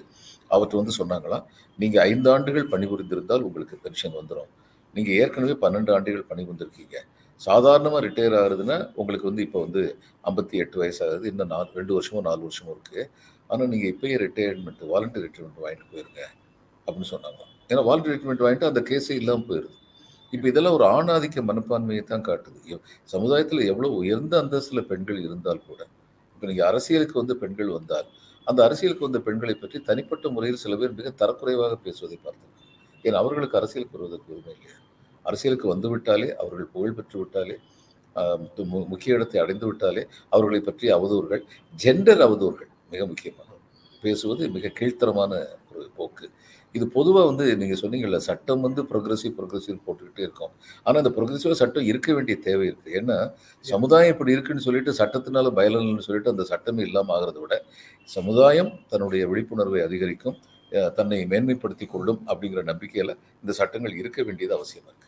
அவர்கிட்ட 0.51 0.81
வந்து 0.81 0.95
சொன்னாங்களாம் 0.99 1.45
நீங்கள் 1.79 2.03
ஐந்து 2.03 2.29
ஆண்டுகள் 2.31 2.71
பணிபுரிந்திருந்தால் 2.73 3.45
உங்களுக்கு 3.49 3.77
பென்ஷன் 3.85 4.17
வந்துடும் 4.19 4.51
நீங்கள் 4.95 5.17
ஏற்கனவே 5.21 5.55
பன்னெண்டு 5.63 5.91
ஆண்டுகள் 5.95 6.29
பணி 6.31 6.43
வந்திருக்கீங்க 6.51 6.97
சாதாரணமாக 7.41 8.01
ரிட்டையர் 8.05 8.35
ஆகுதுன்னா 8.39 8.77
உங்களுக்கு 9.01 9.27
வந்து 9.29 9.43
இப்போ 9.47 9.59
வந்து 9.65 9.81
ஐம்பத்தி 10.29 10.55
எட்டு 10.63 10.77
வயசாகுது. 10.81 11.23
இன்னும் 11.31 11.51
நாலு 11.53 11.69
ரெண்டு 11.79 11.93
வருஷமோ 11.97 12.21
நாலு 12.29 12.41
வருஷமோ 12.47 12.71
இருக்குது 12.75 13.03
ஆனால் 13.49 13.69
நீங்கள் 13.73 13.91
இப்பயே 13.93 14.17
ரிட்டையர்மெண்ட் 14.25 14.83
வாலண்டரி 14.91 15.23
ரிட்டையர்மெண்ட் 15.25 15.63
வாங்கிட்டு 15.63 15.87
போயிருங்க 15.93 16.21
அப்படின்னு 16.87 17.09
சொன்னாங்க. 17.13 17.41
ஏன்னா 17.71 17.83
வாலண்டரி 17.89 18.13
ரிட்டையர்மெண்ட் 18.13 18.45
வாங்கிட்டு 18.45 18.69
அந்த 18.71 18.81
கேஸே 18.89 19.15
இல்லாமல் 19.21 19.47
போயிருது. 19.49 19.75
இப்போ 20.33 20.45
இதெல்லாம் 20.51 20.75
ஒரு 20.77 20.85
ஆணாதிக்க 20.95 21.41
மனப்பான்மையை 21.49 22.03
தான் 22.11 22.25
காட்டுது. 22.29 22.77
சமுதாயத்தில் 23.13 23.63
எவ்வளோ 23.71 23.89
உயர்ந்த 24.01 24.35
அந்தஸ்தில் 24.43 24.87
பெண்கள் 24.91 25.19
இருந்தால் 25.27 25.65
கூட 25.69 25.81
இப்போ 26.33 26.45
நீங்கள் 26.51 26.67
அரசியலுக்கு 26.71 27.15
வந்து 27.21 27.35
பெண்கள் 27.41 27.75
வந்தால் 27.77 28.07
அந்த 28.47 28.59
அரசியலுக்கு 28.67 29.07
வந்த 29.07 29.19
பெண்களை 29.25 29.55
பற்றி 29.55 29.77
தனிப்பட்ட 29.89 30.29
முறையில் 30.35 30.61
சில 30.61 30.75
பேர் 30.81 30.95
மிக 30.99 31.09
தரக்குறைவாக 31.19 31.75
பேசுவதை 31.85 32.17
பார்த்திருக்கேன் 32.23 32.60
ஏன் 33.07 33.19
அவர்களுக்கு 33.21 33.59
அரசியலுக்கு 33.59 33.97
வருவதற்கு 33.97 34.33
உரிமை 34.35 34.53
இல்லையா? 34.55 34.75
அரசியலுக்கு 35.29 35.67
வந்துவிட்டாலே 35.73 36.27
அவர்கள் 36.41 36.71
புகழ் 36.75 36.97
பெற்று 36.99 37.17
விட்டாலே 37.21 37.57
முக்கிய 38.91 39.17
இடத்தை 39.17 39.37
அடைந்து 39.43 39.65
விட்டாலே 39.69 40.03
அவர்களை 40.33 40.61
பற்றி 40.69 40.87
அவதூறுகள் 40.97 41.43
ஜெண்டர் 41.83 42.23
அவதூறுகள் 42.27 42.71
மிக 42.93 43.01
முக்கியமாக 43.11 43.49
பேசுவது 44.03 44.43
மிக 44.55 44.71
கீழ்த்தரமான 44.79 45.31
ஒரு 45.71 45.83
போக்கு. 45.97 46.25
இது 46.75 46.85
பொதுவாக 46.95 47.25
வந்து 47.29 47.45
நீங்கள் 47.61 47.79
சொன்னீங்கல்ல 47.81 48.19
சட்டம் 48.27 48.61
வந்து 48.65 48.81
ப்ரொக்ரெசிவ் 48.91 49.33
ப்ரொக்ரெசிவ் 49.37 49.77
போட்டுக்கிட்டே 49.85 50.23
இருக்கோம். 50.27 50.53
ஆனால் 50.85 50.99
அந்த 51.01 51.11
ப்ரொக்ரெசிவாக 51.17 51.57
சட்டம் 51.61 51.87
இருக்க 51.91 52.09
வேண்டிய 52.17 52.35
தேவை 52.47 52.65
இருக்குது 52.69 52.95
ஏன்னா 52.99 53.17
சமுதாயம் 53.65 54.13
இப்படி 54.13 54.35
இருக்குன்னு 54.35 54.65
சொல்லிட்டு 54.67 54.93
சட்டத்தினால 55.01 55.51
பயலன்னு 55.59 56.05
சொல்லிட்டு 56.07 56.33
அந்த 56.33 56.45
சட்டமே 56.51 56.83
இல்லாமல் 56.89 57.15
ஆகிறத 57.17 57.39
விட 57.43 57.57
சமுதாயம் 58.09 58.71
தன்னுடைய 58.93 59.23
விழிப்புணர்வை 59.31 59.81
அதிகரிக்கும். 59.87 60.37
தன்னை 60.97 61.19
மேன்மைப்படுத்திக் 61.31 61.93
கொள்ளும் 61.93 62.21
அப்படிங்கிற 62.31 62.61
நம்பிக்கையில 62.71 63.13
இந்த 63.43 63.53
சட்டங்கள் 63.59 63.99
இருக்க 64.01 64.19
வேண்டியது 64.27 64.53
அவசியம் 64.57 64.87
இருக்கு. 64.89 65.07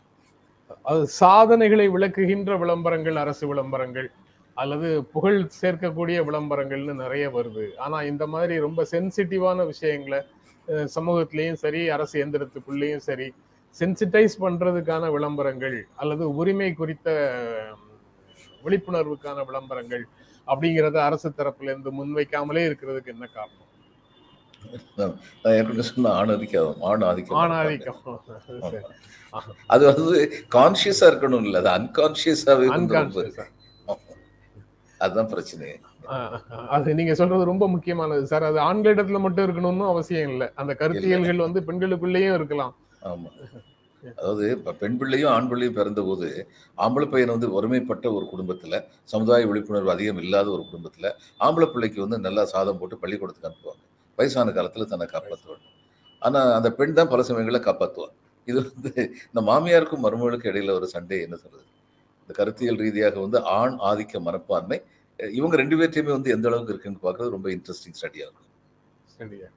அது 0.91 1.01
சாதனைகளை 1.21 1.87
விளக்குகின்ற 1.95 2.53
விளம்பரங்கள் 2.63 3.17
அரசு 3.23 3.45
விளம்பரங்கள் 3.51 4.09
அல்லது 4.57 4.87
புகழ் 5.13 5.39
சேர்க்கக்கூடிய 5.61 6.17
விளம்பரங்கள்னு 6.29 6.95
நிறைய 7.03 7.25
வருது. 7.35 7.65
ஆனா 7.85 7.97
இந்த 8.11 8.23
மாதிரி 8.33 8.55
ரொம்ப 8.65 8.81
சென்சிட்டிவான 8.91 9.65
விஷயங்களை 9.71 10.19
சமூகத்திலையும் 10.97 11.61
சரி 11.63 11.81
அரசு 11.95 12.15
எந்திரத்துக்குள்ளேயும் 12.23 13.05
சரி 13.09 13.27
சென்சிட்டைஸ் 13.79 14.35
பண்றதுக்கான 14.43 15.09
விளம்பரங்கள் 15.15 15.77
அல்லது 16.01 16.23
உரிமை 16.41 16.69
குறித்த 16.81 17.09
விழிப்புணர்வுக்கான 18.65 19.39
விளம்பரங்கள் 19.49 20.05
அப்படிங்கிறத 20.47 20.97
அரசு 21.07 21.29
தரப்புல 21.39 21.71
இருந்து 21.73 21.91
முன்வைக்காமலே 21.99 22.63
இருக்கிறதுக்கு 22.69 23.13
என்ன 23.15 23.25
காரணம்? 23.37 23.69
நான் 24.99 25.13
ஏற்கனவே 25.57 25.85
சொன்ன 25.89 26.13
ஆணாதிக்கம் 26.21 26.81
ஆண் 26.89 27.05
ஆதிக்கம். 27.09 27.37
ஆணாதிக்கம் 27.41 27.99
சரி. 28.65 28.83
அது 29.73 29.83
வந்து 29.89 30.19
கான்சியஸா 30.55 31.05
இருக்கணும் 31.11 31.45
இல்ல 31.47 31.61
அது 31.63 31.71
அன்கான்சியஸாவே. 31.77 32.67
அதுதான் 35.01 35.31
பிரச்சனை 35.31 35.69
அது 36.75 36.95
நீங்க 36.99 37.13
சொல்றது 37.19 37.43
ரொம்ப 37.49 37.65
முக்கியமானது. 37.73 38.23
சார் 38.31 38.45
அது 38.47 38.59
ஆண்களிடத்துல 38.69 39.19
மட்டும் 39.25 39.45
இருக்கணும்னு 39.47 39.85
அவசியம் 39.91 40.31
இல்லை. 40.33 40.47
அந்த 40.61 40.71
கருத்தியல்கள் 40.81 41.45
வந்து 41.45 41.59
பெண்களுக்குள்ளேயும் 41.67 42.37
இருக்கலாம். 42.39 42.73
ஆமா. 43.01 43.29
அதாவது 44.17 44.45
இப்ப 44.51 44.73
பெண் 44.79 44.97
பிள்ளையும் 44.97 45.31
ஆண் 45.33 45.47
பிள்ளையும் 45.47 45.77
பிறந்த 45.77 46.01
போது 46.01 46.27
ஆம்பளை 46.77 47.07
பையன் 47.11 47.33
வந்து 47.35 47.49
ஒருமைப்பட்ட 47.57 48.05
ஒரு 48.13 48.25
குடும்பத்துல 48.31 48.79
சமுதாய 49.03 49.45
விழிப்புணர்வு 49.49 49.91
அதிகம் 49.91 50.17
இல்லாத 50.17 50.47
ஒரு 50.49 50.63
குடும்பத்துல 50.71 51.09
ஆம்பளை 51.39 51.67
பிள்ளைக்கு 51.71 52.01
வந்து 52.01 52.19
நல்லா 52.19 52.43
சாதம் 52.45 52.79
போட்டு 52.81 52.97
பள்ளிக்கூடத்துக்கு 52.97 53.49
அனுப்புவாங்க. 53.49 53.83
வயசான 54.17 54.51
காலத்தில் 54.57 54.91
தன்னை 54.91 55.07
காப்பாற்றுவாள் 55.13 55.63
ஆனால் 56.21 56.51
அந்த 56.57 56.69
பெண் 56.79 56.97
தான் 56.99 57.11
பல 57.13 57.23
சமயங்களில் 57.29 57.67
காப்பாற்றுவாள் 57.67 58.13
இது 58.47 58.59
வந்து 58.67 58.91
இந்த 59.29 59.41
மாமியாருக்கும் 59.49 60.03
மருமகளுக்கும் 60.05 60.51
இடையில 60.51 60.75
ஒரு 60.79 60.87
சண்டே 60.95 61.17
என்ன 61.25 61.35
சொல்றது? 61.43 61.67
இந்த 62.23 62.33
கருத்தியல் 62.39 62.79
ரீதியாக 62.83 63.17
வந்து 63.25 63.39
ஆண் 63.57 63.77
ஆதிக்க 63.89 64.19
மனப்பான்மை 64.27 64.77
இவங்க 65.19 65.55
ரெண்டு 65.61 65.75
பேர்த்தையுமே 65.79 66.11
வந்து 66.17 66.33
எந்த 66.35 66.47
அளவுக்கு 66.49 66.73
இருக்குன்னு 66.73 67.03
பார்க்கறது 67.05 67.35
ரொம்ப 67.35 67.47
இன்ட்ரெஸ்டிங் 67.55 67.97
ஸ்டடியாக 67.99 68.27
இருக்கும். 68.27 68.49
சரியாக 69.17 69.55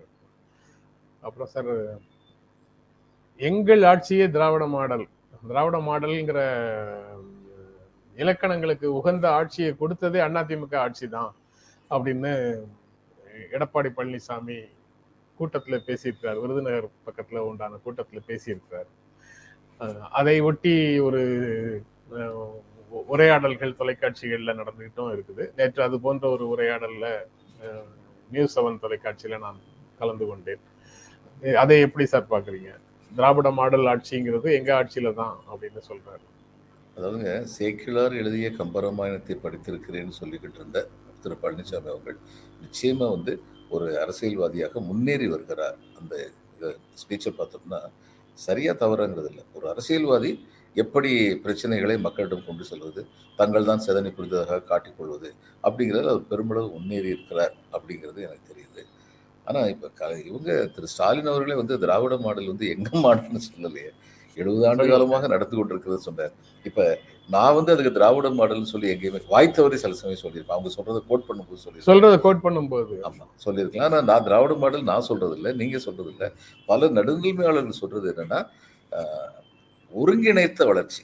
அப்புறம் 1.23 1.51
சார் 1.55 1.71
எங்கள் 3.41 3.83
ஆட்சியே 3.93 4.27
திராவிட 4.37 4.65
மாடல். 4.75 5.05
திராவிட 5.51 5.79
மாடல்ங்கிற 5.89 6.41
இலக்கணங்களுக்கு 8.17 8.87
உகந்த 8.99 9.27
ஆட்சியை 9.39 9.71
கொடுத்ததே 9.81 10.21
அதிமுக 10.27 10.77
ஆட்சி 10.85 11.07
தான் 11.17 11.33
அப்படின்னு 11.91 12.33
எடப்பாடி 13.57 13.91
பழனிசாமி 13.97 14.59
கூட்டத்தில் 15.39 15.85
பேசியிருக்கார் 15.89 16.41
விருதுநகர் 16.43 16.89
பக்கத்தில் 17.07 17.47
உண்டான 17.49 17.79
கூட்டத்தில் 17.87 18.29
பேசியிருக்கார் 18.31 18.91
அதை 20.19 20.37
ஒட்டி 20.49 20.75
ஒரு 21.07 21.23
உரையாடல்கள் 23.13 23.79
தொலைக்காட்சிகளில் 23.81 24.59
நடந்துகிட்டும் 24.61 25.13
இருக்குது. 25.15 25.45
நேற்று 25.59 25.81
அது 25.87 25.97
போன்ற 26.05 26.25
ஒரு 26.35 26.45
உரையாடலில் 26.53 27.11
நியூஸ் 28.31 28.55
செவன் 28.57 28.83
தொலைக்காட்சியில் 28.85 29.43
நான் 29.47 29.59
கலந்து 30.01 30.25
கொண்டேன். 30.31 30.63
அதை 31.63 31.77
எப்படி 31.87 32.05
சார் 32.13 32.33
பார்க்குறீங்க? 32.33 32.71
திராவிட 33.13 33.49
மாடல் 33.59 33.89
ஆட்சிங்கிறது 33.93 34.49
எங்கள் 34.59 34.77
ஆட்சியில் 34.79 35.19
தான் 35.21 35.37
அப்படின்னு 35.51 35.83
சொல்கிறாரு 35.91 36.25
அதாவதுங்க 36.97 37.33
சேக்கிழார் 37.57 38.15
எழுதிய 38.21 38.49
கம்பராமாயணத்தை 38.61 39.35
படித்திருக்கிறேன்னு 39.45 40.15
சொல்லிக்கிட்டு 40.21 40.59
இருந்தேன் 40.61 40.91
திரு 41.23 41.37
பழனிசாமி 41.45 41.89
அவர்கள் 41.95 42.19
நிச்சயமாக 42.65 43.11
வந்து 43.17 43.33
ஒரு 43.75 43.87
அரசியல்வாதியாக 44.03 44.81
முன்னேறி 44.89 45.27
வருகிறார். 45.35 45.79
அந்த 46.01 46.15
ஸ்பீச்சை 47.01 47.33
பார்த்தோம்னா 47.39 47.81
சரியாக 48.47 48.75
தவறுங்கிறது 48.83 49.31
இல்லை. 49.33 49.45
ஒரு 49.57 49.67
அரசியல்வாதி 49.73 50.31
எப்படி 50.83 51.11
பிரச்சனைகளை 51.45 51.95
மக்களிடம் 52.07 52.47
கொண்டு 52.49 52.65
செல்வது 52.71 53.03
தங்கள் 53.39 53.69
தான் 53.69 53.83
சிதனை 53.85 54.11
புரிந்ததாக 54.17 54.59
காட்டிக்கொள்வது 54.71 55.29
அப்படிங்கிறது 55.67 56.09
அவர் 56.13 56.27
பெருமளவு 56.33 56.69
முன்னேறி 56.77 57.09
இருக்கிறார் 57.15 57.55
அப்படிங்கிறது 57.77 58.21
எனக்கு 58.27 58.51
தெரியுது. 58.51 58.83
ஆனால் 59.49 59.71
இப்போ 59.75 59.89
க 59.99 60.11
இவங்க 60.29 60.51
திரு 60.75 60.91
ஸ்டாலின் 60.93 61.31
அவர்களே 61.33 61.57
வந்து 61.63 61.75
திராவிட 61.85 62.15
மாடல் 62.27 62.51
வந்து 62.53 62.67
எங்கே 62.75 62.95
மாடல்னு 63.07 63.43
சொல்லலையே. 63.49 63.91
எழுபது 64.41 64.65
ஆண்டு 64.71 64.89
காலமாக 64.91 65.29
நடந்து 65.35 65.55
கொண்டிருக்கிறது 65.59 66.07
சொன்னார். 66.09 66.35
இப்ப 66.69 66.87
நான் 67.35 67.55
வந்து 67.59 67.73
அதுக்கு 67.75 67.93
திராவிட 67.97 68.29
மாடல்னு 68.39 68.73
சொல்லி 68.73 68.89
எங்கேயுமே 68.95 69.21
வாய் 69.33 69.55
தவறி 69.57 69.77
சில 69.85 69.97
சமயம் 70.01 70.23
சொல்லியிருப்பேன். 70.25 70.57
அவங்க 70.57 70.71
சொல்றதை 70.77 71.01
கோட் 71.11 71.27
பண்ணும்போது 71.29 71.61
சொல்லியிருப்பேன். 71.65 71.91
சொல்றத 71.91 72.19
கோட் 72.27 72.45
பண்ணும்போது. 72.47 72.97
ஆமா 73.09 73.25
சொல்லியிருக்கலாம். 73.47 73.87
ஆனா 73.89 74.01
நான் 74.11 74.27
திராவிட 74.29 74.55
மாடல் 74.65 74.89
நான் 74.93 75.09
சொல்றது 75.11 75.37
இல்லை 75.39 75.53
நீங்க 75.63 75.79
சொல்றது 75.87 76.11
இல்லை 76.15 76.29
பல 76.71 76.89
நடுநிலைமையாளர்கள் 76.99 77.81
சொல்றது 77.83 78.09
என்னன்னா 78.15 78.41
ஒருங்கிணைத்த 79.93 80.63
வளர்ச்சி. 80.73 81.03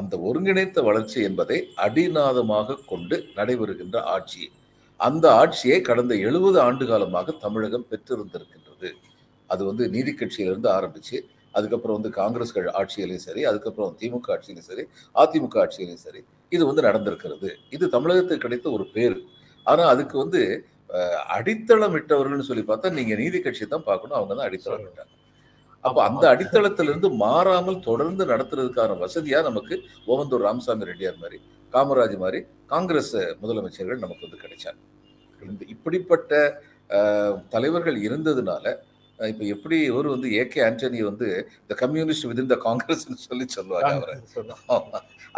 அந்த 0.00 0.14
ஒருங்கிணைத்த 0.28 0.78
வளர்ச்சி 0.88 1.18
என்பதை 1.28 1.58
அடிநாதமாக 1.84 2.78
கொண்டு 2.92 3.16
நடைபெறுகின்ற 3.38 3.96
ஆட்சி. 4.14 4.44
அந்த 5.00 5.26
ஆட்சியை 5.40 5.78
கடந்த 5.88 6.14
எழுபது 6.28 6.58
ஆண்டு 6.66 6.84
காலமாக 6.90 7.34
தமிழகம் 7.44 7.86
பெற்றிருந்திருக்கின்றது. 7.90 8.90
அது 9.50 9.62
வந்து 9.68 9.84
நீதி 9.94 10.12
கட்சியிலிருந்து 10.12 10.70
ஆரம்பிச்சு 10.76 11.16
அதுக்கப்புறம் 11.54 11.96
வந்து 11.98 12.10
காங்கிரஸ் 12.18 12.52
க- 12.56 12.72
ஆட்சியிலையும் 12.80 13.24
சரி 13.26 13.42
அதுக்கப்புறம் 13.50 13.92
திமுக 14.00 14.28
ஆட்சியிலையும் 14.34 14.68
சரி 14.70 14.84
அதிமுக 15.14 15.56
ஆட்சியிலையும் 15.62 16.04
சரி 16.04 16.20
இது 16.52 16.62
வந்து 16.68 16.82
நடந்திருக்கிறது. 16.82 17.48
இது 17.72 17.84
தமிழகத்துக்கு 17.88 18.44
கிடைத்த 18.44 18.66
ஒரு 18.70 18.86
பேர். 18.94 19.18
ஆனா 19.66 19.82
அதுக்கு 19.92 20.16
வந்து 20.18 20.40
அஹ், 20.90 21.20
அடித்தளம் 21.36 21.94
இட்டவர்கள்னு 21.98 22.48
சொல்லி 22.48 22.64
பார்த்தா 22.66 22.90
நீங்க 22.96 23.14
நீதி 23.16 23.38
கட்சி 23.40 23.64
தான் 23.66 23.86
பார்க்கணும். 23.86 24.16
அவங்க 24.18 24.32
தான் 24.34 24.48
அடித்தளம் 24.48 24.82
இட்டாங்க. 24.82 25.12
அப்ப 25.84 25.98
அந்த 26.04 26.24
அடித்தளத்திலிருந்து 26.32 27.08
மாறாமல் 27.22 27.80
தொடர்ந்து 27.80 28.24
நடத்துறதுக்கான 28.24 28.96
வசதியா 29.00 29.40
நமக்கு 29.42 29.74
ஓவந்தூர் 30.08 30.44
ராமசாமி 30.46 30.88
ரெட்டியார் 30.90 31.18
மாதிரி 31.18 31.38
காமராஜ் 31.72 32.16
மாதிரி 32.18 32.40
காங்கிரஸ் 32.66 33.12
முதலமைச்சர்கள் 33.42 34.02
நமக்கு 34.04 34.26
வந்து 34.26 34.42
கிடைச்சாங்க. 34.44 34.80
இந்த 35.42 35.64
இப்படிப்பட்ட 35.68 36.32
தலைவர்கள் 37.50 37.98
இருந்ததுனால 38.06 38.64
இப்ப 39.18 39.44
எப்படி 39.54 39.76
இவர் 39.90 40.08
வந்து 40.12 40.28
ஏகே 40.40 40.60
ஆண்டனி 40.68 41.00
வந்து 41.08 41.28
இந்த 41.62 41.74
கம்யூனிஸ்ட் 41.82 42.26
விதின் 42.30 42.50
த 42.52 42.56
காங்கிரஸ் 42.66 43.04
சொல்லி 43.28 43.46
சொல்லுவாங்க 43.56 43.92
அவரை. 43.98 44.14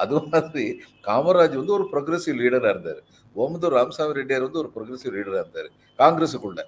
அது 0.03 0.21
மாதிரி 0.33 0.65
காமராஜ் 1.09 1.57
வந்து 1.61 1.77
ஒரு 1.79 1.87
ப்ரொக்ரெசிவ் 1.93 2.41
லீடரா 2.43 2.71
இருந்தார். 2.75 3.01
ஓமந்தூர் 3.37 3.77
ராமசாமி 3.79 4.17
ரெட்டியார் 4.19 4.47
வந்து 4.47 4.63
ஒரு 4.63 4.71
ப்ரொக்ரெசிவ் 4.77 5.15
லீடரா 5.17 5.41
இருந்தார் 5.45 5.71
காங்கிரஸுக்குள்ள. 5.99 6.61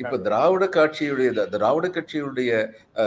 இப்ப 0.00 0.18
திராவிட 0.26 0.64
கட்சியுடைய 0.76 1.30
திராவிட 1.54 1.86
கட்சியுடைய 1.96 2.50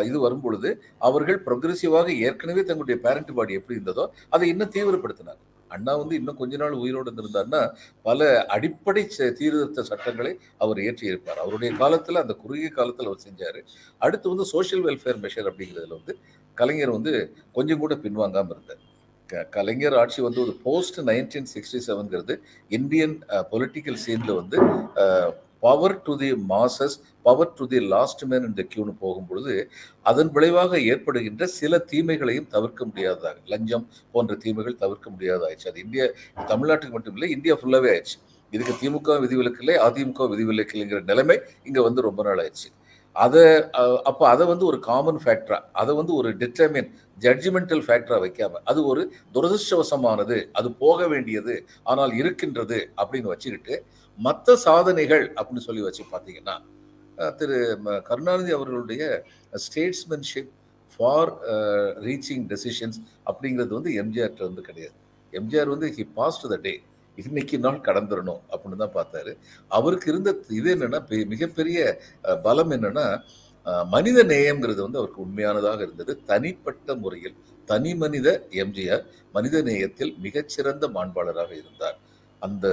இது 0.09 0.17
வரும்பொழுது 0.25 0.69
அவர்கள் 1.07 1.39
ப்ரொக்ரெசிவாக 1.47 2.07
ஏற்கனவே 2.27 2.63
தங்களுடைய 2.69 2.97
பேரண்ட் 3.05 3.33
பாடி 3.39 3.57
எப்படி 3.59 3.77
இருந்ததோ 3.77 4.05
அதை 4.35 4.45
இன்னும் 4.53 4.73
தீவிரப்படுத்தினாங்க. 4.75 5.41
அண்ணா 5.67 5.95
வந்து 5.95 6.15
இன்னும் 6.15 6.37
கொஞ்ச 6.37 6.57
நாள் 6.57 6.71
உயிரோடு 6.71 7.11
இருந்திருந்தாருன்னா 7.11 7.73
பல 8.03 8.45
அடிப்படை 8.45 9.03
ச- 9.03 9.07
சீர்திருத்த 9.09 9.83
சட்டங்களை 9.83 10.39
அவர் 10.57 10.79
இயற்றி 10.79 11.07
இருப்பார் 11.07 11.37
அவருடைய 11.37 11.75
காலத்தில் 11.75 12.15
அந்த 12.15 12.33
குறுகிய 12.33 12.69
காலத்தில் 12.69 13.05
அவர் 13.05 13.23
செஞ்சார். 13.29 13.63
அடுத்து 13.97 14.29
வந்து 14.29 14.45
சோஷியல் 14.45 14.85
வெல்ஃபேர் 14.85 15.21
மெஷர் 15.21 15.49
அப்படிங்கிறதுல 15.49 15.89
வந்து 15.89 16.17
கலைஞர் 16.53 16.89
வந்து 16.89 17.35
கொஞ்சம் 17.53 17.79
கூட 17.79 17.95
பின்வாங்காமல் 17.95 18.49
இருந்தார். 18.49 18.83
க- 19.25 19.43
கலைஞர் 19.43 19.93
ஆட்சி 19.93 20.21
வந்து 20.21 20.41
ஒரு 20.41 20.57
போஸ்ட் 20.63 20.99
நைன்டீன் 20.99 21.45
சிக்ஸ்டி 21.53 21.79
செவன்கிறது 21.87 22.37
இந்தியன் 22.69 23.19
பொலிட்டிக்கல் 23.51 23.97
சீனில் 24.05 24.35
வந்து 24.35 24.57
power 25.63 25.95
to 26.05 26.13
the 26.21 26.29
masses 26.51 26.95
power 27.25 27.53
to 27.57 27.65
the 27.71 27.79
last 27.93 28.23
man 28.31 28.47
இந்த 28.49 28.63
கியூன்னு 28.71 28.93
போகும்பொழுது 29.03 29.53
அதன் 30.09 30.31
விளைவாக 30.35 30.79
ஏற்படுகின்ற 30.91 31.45
சில 31.59 31.79
தீமைகளையும் 31.91 32.49
தவிர்க்க 32.55 32.89
முடியாததாக 32.89 33.37
லஞ்சம் 33.53 33.85
போன்ற 34.15 34.35
தீமைகள் 34.45 34.81
தவிர்க்க 34.83 35.07
முடியாதாயிடுச்சு 35.15 35.69
அது 35.71 35.83
இந்தியா 35.85 36.07
தமிழ்நாட்டுக்கு 36.53 36.95
மட்டுமில்லை 36.97 37.29
இந்தியா 37.37 37.55
ஃபுல்லாகவே 37.61 37.91
ஆயிடுச்சு. 37.93 38.17
இதுக்கு 38.53 38.73
திமுக 38.81 39.15
விதிவிலக்கு 39.23 39.61
இல்லை 39.63 39.75
அதிமுக 39.85 40.27
விதிவிலக்கு 40.33 40.75
இல்லைங்கிற 40.75 40.99
நிலைமை 41.11 41.37
இங்கே 41.69 41.81
வந்து 41.87 42.01
ரொம்ப 42.07 42.21
நாள் 42.27 42.41
ஆயிடுச்சு. 42.43 42.69
அதை 43.17 43.43
அப்போ 44.05 44.23
அதை 44.29 44.45
வந்து 44.45 44.65
ஒரு 44.65 44.79
காமன் 44.79 45.19
ஃபேக்டராக 45.23 45.63
அதை 45.71 45.95
வந்து 45.95 46.13
ஒரு 46.13 46.29
டிட்டர்மின் 46.37 46.89
ஜட்ஜ்மெண்டல் 47.21 47.83
ஃபேக்டராக 47.87 48.19
வைக்காம 48.25 48.61
அது 48.63 48.79
ஒரு 48.85 49.03
துரதிருஷ்டவசமானது 49.33 50.37
அது 50.53 50.71
போக 50.71 51.07
வேண்டியது 51.07 51.55
ஆனால் 51.83 52.13
இருக்கின்றது 52.13 52.79
அப்படின்னு 52.97 53.27
வச்சுக்கிட்டு 53.27 53.75
மற்ற 54.19 54.55
சாதனைகள் 54.55 55.25
அப்படின்னு 55.35 55.65
சொல்லி 55.67 55.81
வச்சு 55.81 56.03
பார்த்தீங்கன்னா 56.11 56.55
திரு 57.37 57.57
கருணாநிதி 58.03 58.51
அவர்களுடைய 58.51 59.03
ஸ்டேட்ஸ்மேன்ஷிப் 59.65 60.51
ஃபார் 60.89 61.31
ரீச்சிங் 62.03 62.45
டெசிஷன்ஸ் 62.51 62.99
அப்படிங்கிறது 63.25 63.73
வந்து 63.73 63.91
எம்ஜிஆர்கிட்ட 64.03 64.43
வந்து 64.43 64.61
கிடையாது. 64.61 64.95
எம்ஜிஆர் 65.33 65.67
வந்து 65.67 65.87
ஹி 65.87 66.03
பாஸ்ட் 66.15 66.45
த 66.47 66.57
டே 66.57 66.73
இன்னைக்கு 67.23 67.55
நாள் 67.65 67.83
கடந்துடணும் 67.87 68.41
அப்படின்னு 68.53 68.81
தான் 68.83 68.95
பார்த்தாரு. 68.97 69.31
அவருக்கு 69.71 70.07
இருந்த 70.11 70.29
இது 70.59 70.69
என்னன்னா 70.75 70.99
பெ- 71.09 71.27
மிகப்பெரிய 71.33 71.77
பலம் 72.43 72.71
என்னன்னா 72.71 73.05
மனித 73.93 74.17
நேயம்ங்கிறது 74.23 74.81
வந்து 74.85 74.99
அவருக்கு 74.99 75.23
உண்மையானதாக 75.25 75.79
இருந்தது. 75.81 76.13
தனிப்பட்ட 76.25 76.95
முறையில் 76.95 77.35
தனி 77.67 77.91
மனித 77.95 78.27
எம்ஜிஆர் 78.63 79.03
மனித 79.33 79.61
நேயத்தில் 79.61 80.13
மிகச்சிறந்த 80.25 80.87
மாண்பாளராக 80.87 81.51
இருந்தார். 81.61 81.97
அந்த 82.41 82.65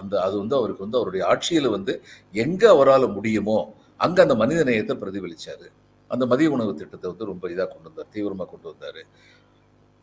அந்த 0.00 0.14
அது 0.26 0.34
வந்து 0.42 0.56
அவருக்கு 0.56 0.84
வந்து 0.86 0.98
அவருடைய 1.00 1.22
ஆட்சியில் 1.26 1.74
வந்து 1.76 1.94
எங்கே 2.34 2.68
அவரால் 2.74 3.06
முடியுமோ 3.16 3.58
அங்கே 4.00 4.22
அந்த 4.26 4.34
மனித 4.42 4.60
நேயத்தை 4.64 4.94
பிரதிபலிச்சாரு. 4.96 5.66
அந்த 6.10 6.24
மதிய 6.32 6.48
உணவு 6.50 6.72
திட்டத்தை 6.74 7.06
வந்து 7.10 7.30
ரொம்ப 7.32 7.44
இதாக 7.48 7.68
கொண்டு 7.72 7.88
வந்தார் 7.90 8.12
தீவிரமாக 8.14 8.48
கொண்டு 8.50 8.68
வந்தார். 8.72 9.00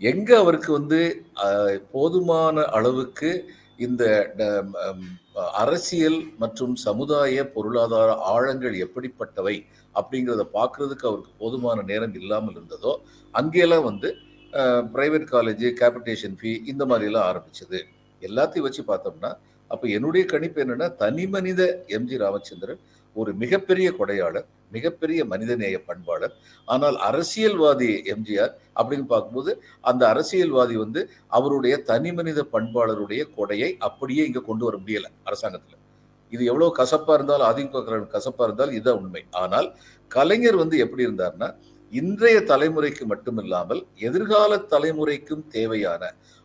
எங்கே 0.02 0.36
அவருக்கு 0.44 0.72
வந்து 0.72 1.00
போதுமான 1.92 2.64
அளவுக்கு 2.78 3.32
இந்த 3.84 4.04
அரசியல் 5.62 6.20
மற்றும் 6.42 6.74
சமுதாய 6.86 7.44
பொருளாதார 7.56 8.10
ஆழங்கள் 8.34 8.76
எப்படிப்பட்டவை 8.86 9.56
அப்படிங்கிறத 9.96 10.44
பார்க்கறதுக்கு 10.58 11.08
அவருக்கு 11.10 11.32
போதுமான 11.42 11.84
நேரம் 11.92 12.16
இல்லாமல் 12.22 12.56
இருந்ததோ 12.58 12.94
அங்கெல்லாம் 13.34 13.88
வந்து 13.90 14.10
பிரைவேட் 14.96 15.28
காலேஜ் 15.34 15.66
கேபிட்டேஷன் 15.82 16.36
ஃபீ 16.40 16.52
இந்த 16.72 16.84
மாதிரி 16.86 17.08
எல்லாம் 17.10 17.28
ஆரம்பிச்சது. 17.32 17.80
எல்லாத்தையும் 18.22 18.66
வச்சு 18.68 18.84
பார்த்தோம்னா 18.90 19.32
அப்போ 19.72 19.86
என்னுடைய 19.98 20.24
கணிப்பு 20.32 20.62
என்னென்னா 20.64 20.88
தனி 21.04 21.26
மனித 21.36 21.62
எம்ஜி 21.98 22.18
ராமச்சந்திரன் 22.24 22.82
ஒரு 23.15 23.32
மிகப்பெரிய 23.44 23.88
கொடையாளர் 24.00 24.48
மிகப்பெரிய 24.75 25.22
மனிதநேய 25.32 25.77
பண்பாளர். 25.89 26.34
ஆனால் 26.68 26.98
அரசியல்வாதி 27.08 27.89
எம்ஜிஆர் 28.13 28.53
அப்படின்னு 28.80 29.08
பார்க்கும்போது 29.13 29.51
அந்த 29.89 30.03
அரசியல்வாதி 30.13 30.75
வந்து 30.84 31.01
அவருடைய 31.38 31.75
தனி 31.89 32.12
மனித 32.20 32.46
பண்பாளருடைய 32.53 33.22
கொடையை 33.38 33.70
அப்படியே 33.88 34.24
இங்க 34.30 34.44
கொண்டு 34.50 34.65
வர 34.68 34.77
முடியல 34.84 35.10
அரசாங்கத்துல. 35.30 35.77
இது 36.34 36.44
எவ்வளவு 36.51 36.72
கசப்பா 36.80 37.13
இருந்தாலும் 37.18 37.50
அதிமுக 37.51 38.00
கசப்பா 38.15 38.44
இருந்தாலும் 38.48 38.75
இதுதான் 38.77 39.00
உண்மை. 39.01 39.24
ஆனால் 39.44 39.68
கலைஞர் 40.12 40.62
வந்து 40.63 40.75
எப்படி 40.86 41.06
இருந்தார்னா 41.08 41.50
இன்றைய 41.94 42.38
தலைமுறைக்கு 42.51 43.06
மட்டுமில்லாமல் 43.12 43.82
எதிர்கால 44.08 44.58
தலைமுறைக்கும் 44.74 45.44
தேவையான 45.56 46.03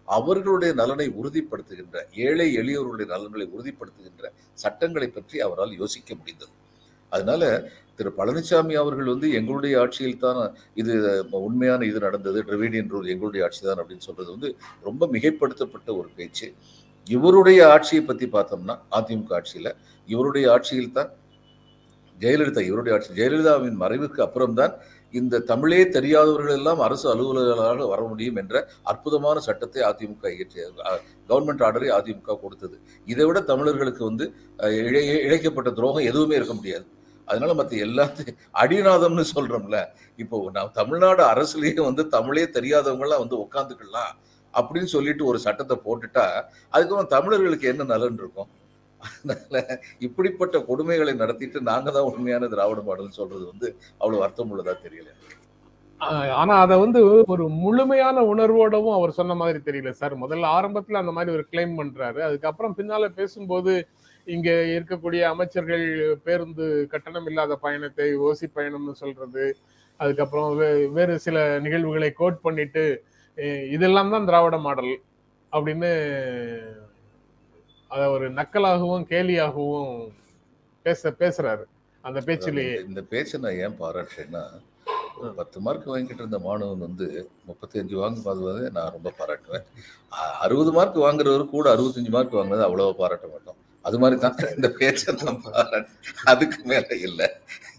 அவர்களுடைய 0.09 0.73
நலனை 0.81 1.07
உறுதிப்படுத்துகின்ற 1.21 1.97
ஏழை 2.27 2.49
எளியோருடைய 2.61 3.07
நலன்களை 3.15 3.47
உறுதிப்படுத்துகின்ற 3.55 4.31
சட்டங்களை 4.65 5.09
பற்றி 5.09 5.37
அவரால் 5.47 5.75
யோசிக்க 5.81 6.11
முடிந்தது. 6.15 6.53
அதனால 7.13 7.43
திரு 7.99 8.11
பழனிசாமி 8.19 8.75
அவர்கள் 8.81 9.13
வந்து 9.13 9.29
எங்களுடைய 9.39 9.75
ஆட்சியில் 9.83 10.23
தான் 10.25 10.41
இது 10.81 10.95
உண்மையான 11.49 11.85
இது 11.91 11.99
நடந்தது 12.07 12.39
டிரவிடியன் 12.49 12.91
ரூல் 12.95 13.13
எங்களுடைய 13.15 13.45
ஆட்சி 13.47 13.63
தான் 13.63 13.81
அப்படின்னு 13.83 14.07
சொல்றது 14.09 14.31
வந்து 14.35 14.49
ரொம்ப 14.85 15.09
மிகைப்படுத்தப்பட்ட 15.15 15.89
ஒரு 16.01 16.09
பேச்சு. 16.19 16.49
இவருடைய 17.07 17.61
ஆட்சியை 17.75 18.03
பத்தி 18.05 18.27
பார்த்தோம்னா 18.35 18.75
அதிமுக 18.99 19.33
ஆட்சியில 19.39 19.71
இவருடைய 20.09 20.47
ஆட்சியில் 20.55 20.97
தான் 20.99 21.11
ஜெயலலிதா 22.19 22.63
இவருடைய 22.69 22.95
ஆட்சி 22.97 23.17
ஜெயலலிதாவின் 23.21 23.81
மறைவுக்கு 23.83 24.21
அப்புறம்தான் 24.23 24.75
இந்த 25.17 25.39
தமிழே 25.39 25.89
தெரியாதவர்கள் 25.89 26.57
எல்லாம் 26.57 26.81
அரசு 26.81 27.07
அலுவலர்களாக 27.15 27.89
வர 27.89 28.03
முடியும் 28.03 28.37
என்ற 28.37 28.69
அற்புதமான 28.83 29.41
சட்டத்தை 29.41 29.83
அதிமுக 29.83 30.27
இயற்றிய 30.29 30.71
கவர்மெண்ட் 31.29 31.63
ஆர்டரை 31.67 31.91
அதிமுக 31.91 32.41
கொடுத்தது. 32.41 32.81
இதை 33.07 33.25
விட 33.25 33.41
தமிழர்களுக்கு 33.41 34.05
வந்து 34.05 34.27
இழை- 34.57 35.23
இழைக்கப்பட்ட 35.23 35.73
துரோகம் 35.73 36.05
எதுவுமே 36.05 36.35
இருக்க 36.35 36.55
முடியாது. 36.55 36.87
அதனால 37.25 37.55
மற்ற 37.55 37.77
எல்லாத்தையும் 37.77 38.37
அடிநாதம்னு 38.63 39.25
சொல்றோம்ல. 39.35 39.85
இப்போ 40.17 40.51
நான் 40.53 40.71
தமிழ்நாடு 40.73 41.25
அரசுலேயே 41.25 41.85
வந்து 41.85 42.09
தமிழே 42.09 42.45
தெரியாதவங்களாம் 42.45 43.19
வந்து 43.19 43.37
உட்காந்துக்கலாம் 43.37 44.13
அப்படின்னு 44.55 44.85
சொல்லிட்டு 44.85 45.25
ஒரு 45.25 45.39
சட்டத்தை 45.39 45.77
போட்டுட்டா 45.77 46.27
அதுக்கப்புறம் 46.71 47.07
தமிழர்களுக்கு 47.09 47.69
என்ன 47.69 47.85
நலன் 47.85 48.15
இருக்கும்? 48.15 48.49
அதனால 49.07 49.57
இப்படிப்பட்ட 50.07 50.57
கொடுமைகளை 50.69 51.15
நடத்திட்டு 51.17 51.61
நாங்க 51.69 51.91
தான் 51.91 52.11
உண்மையான 52.11 52.49
திராவிட 52.53 52.83
மாடல் 52.85 53.19
சொல்றது 53.19 53.45
வந்து 53.47 53.69
அவ்வளவு 54.01 54.25
அர்த்தம் 54.27 54.53
உள்ளதா 54.53 54.75
தெரியல. 54.85 55.11
ஆனா 56.37 56.55
அதை 56.63 56.77
வந்து 56.81 57.01
ஒரு 57.27 57.45
முழுமையான 57.61 58.23
உணர்வோடவும் 58.33 58.97
அவர் 58.97 59.19
சொன்ன 59.19 59.35
மாதிரி 59.35 59.61
தெரியல 59.69 59.91
சார். 60.01 60.15
முதல்ல 60.23 60.51
ஆரம்பத்துல 60.57 61.01
அந்த 61.01 61.13
மாதிரி 61.17 61.35
ஒரு 61.37 61.45
கிளைம் 61.51 61.79
பண்றாரு. 61.79 62.21
அதுக்கப்புறம் 62.27 62.77
பின்னால 62.79 63.09
பேசும்போது 63.17 63.73
இங்க 64.27 64.49
இருக்கக்கூடிய 64.73 65.23
அமைச்சர்கள் 65.33 65.85
பேருந்து 66.25 66.65
கட்டணம் 66.93 67.27
இல்லாத 67.27 67.57
பயணத்தை 67.59 68.07
ஓசி 68.25 68.47
பயணம்னு 68.57 68.95
சொல்றது 69.03 69.45
அதுக்கப்புறம் 70.01 70.49
வே- 70.59 70.71
வேறு 70.95 71.15
சில 71.21 71.37
நிகழ்வுகளை 71.65 72.11
கோட் 72.15 72.43
பண்ணிட்டு 72.43 72.85
இதெல்லாம் 73.73 74.11
தான் 74.11 74.27
திராவிட 74.29 74.57
மாடல் 74.65 74.93
அப்படின்னு 75.53 75.91
அத 77.91 78.03
ஒரு 78.11 78.27
நக்கலாகவும் 78.39 79.05
கேலியாகவும் 79.13 79.93
பேச 80.87 81.11
பேசுறாரு. 81.21 81.65
அந்த 82.05 82.19
பேச்சிலேயே 82.29 82.75
இந்த 82.89 83.03
பேச்சை 83.13 83.37
நான் 83.45 83.61
ஏன் 83.65 83.79
பாராட்டுறேன்னா 83.83 84.43
ஒரு 85.21 85.31
பத்து 85.39 85.59
மார்க் 85.67 85.87
வாங்கிட்டு 85.93 86.23
இருந்த 86.23 86.39
மாணவன் 86.47 86.85
வந்து 86.87 87.07
முப்பத்தஞ்சு 87.49 87.95
வாங்கும் 88.03 88.27
போது 88.27 88.65
நான் 88.77 88.95
ரொம்ப 88.97 89.13
பாராட்டுவேன். 89.21 89.65
அறுபது 90.45 90.73
மார்க் 90.79 90.99
வாங்குறவர் 91.05 91.55
கூட 91.55 91.67
அறுபத்தஞ்சு 91.75 92.13
மார்க் 92.17 92.39
வாங்குறது 92.39 92.67
அவ்வளவா 92.69 92.95
பாராட்ட 93.03 93.29
மாட்டோம். 93.35 93.59
அது 93.85 93.99
மாதிரி 94.03 94.17
தான் 94.21 94.37
இந்த 94.57 94.69
பேச்சை 94.81 95.13
நான் 95.21 95.43
பாராட்டு 95.47 95.93
அதுக்கு 96.33 96.61
மேல 96.73 96.89
இல்லை. 97.09 97.29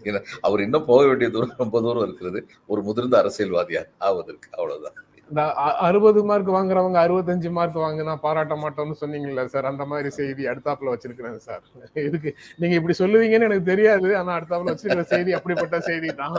ஏன்னா 0.08 0.20
அவர் 0.40 0.64
இன்னும் 0.66 0.88
போக 0.90 1.00
வேண்டிய 1.08 1.28
தூரம் 1.30 1.60
ரொம்ப 1.64 1.80
தூரம் 1.86 2.06
இருக்கிறது. 2.08 2.40
ஒரு 2.66 2.82
முதிர்ந்த 2.82 3.16
அரசியல்வாதியா 3.22 3.82
ஆவதற்கு 4.08 4.48
அவ்வளவுதான். 4.58 4.98
இந்த 5.30 5.42
அ- 5.62 5.76
அறுபது 5.86 6.20
மார்க் 6.24 6.50
வாங்குறவங்க 6.54 6.98
அறுபத்தஞ்சு 7.02 7.50
மார்க் 7.50 7.78
வாங்கினா 7.82 8.14
பாராட்ட 8.22 8.54
மாட்டோம்னு 8.56 8.96
சொன்னீங்கல்ல 9.00 9.44
சார் 9.46 9.70
அந்த 9.70 9.84
மாதிரி 9.84 10.10
செய்தி 10.18 10.44
அடுத்தாப்புல 10.50 10.92
வச்சிருக்கிறேன் 10.92 11.38
சார் 11.46 11.64
இதுக்கு 12.04 12.30
நீங்க 12.56 12.74
இப்படி 12.74 12.96
சொல்லுவீங்கன்னு 13.00 13.48
எனக்கு 13.48 13.70
தெரியாது 13.70 14.08
ஆனா 14.16 14.32
அடுத்தாப்புல 14.38 14.72
வச்சிருக்கிற 14.72 15.04
செய்தி 15.12 15.32
அப்படிப்பட்ட 15.38 15.80
செய்தி 15.88 16.10
தான். 16.22 16.38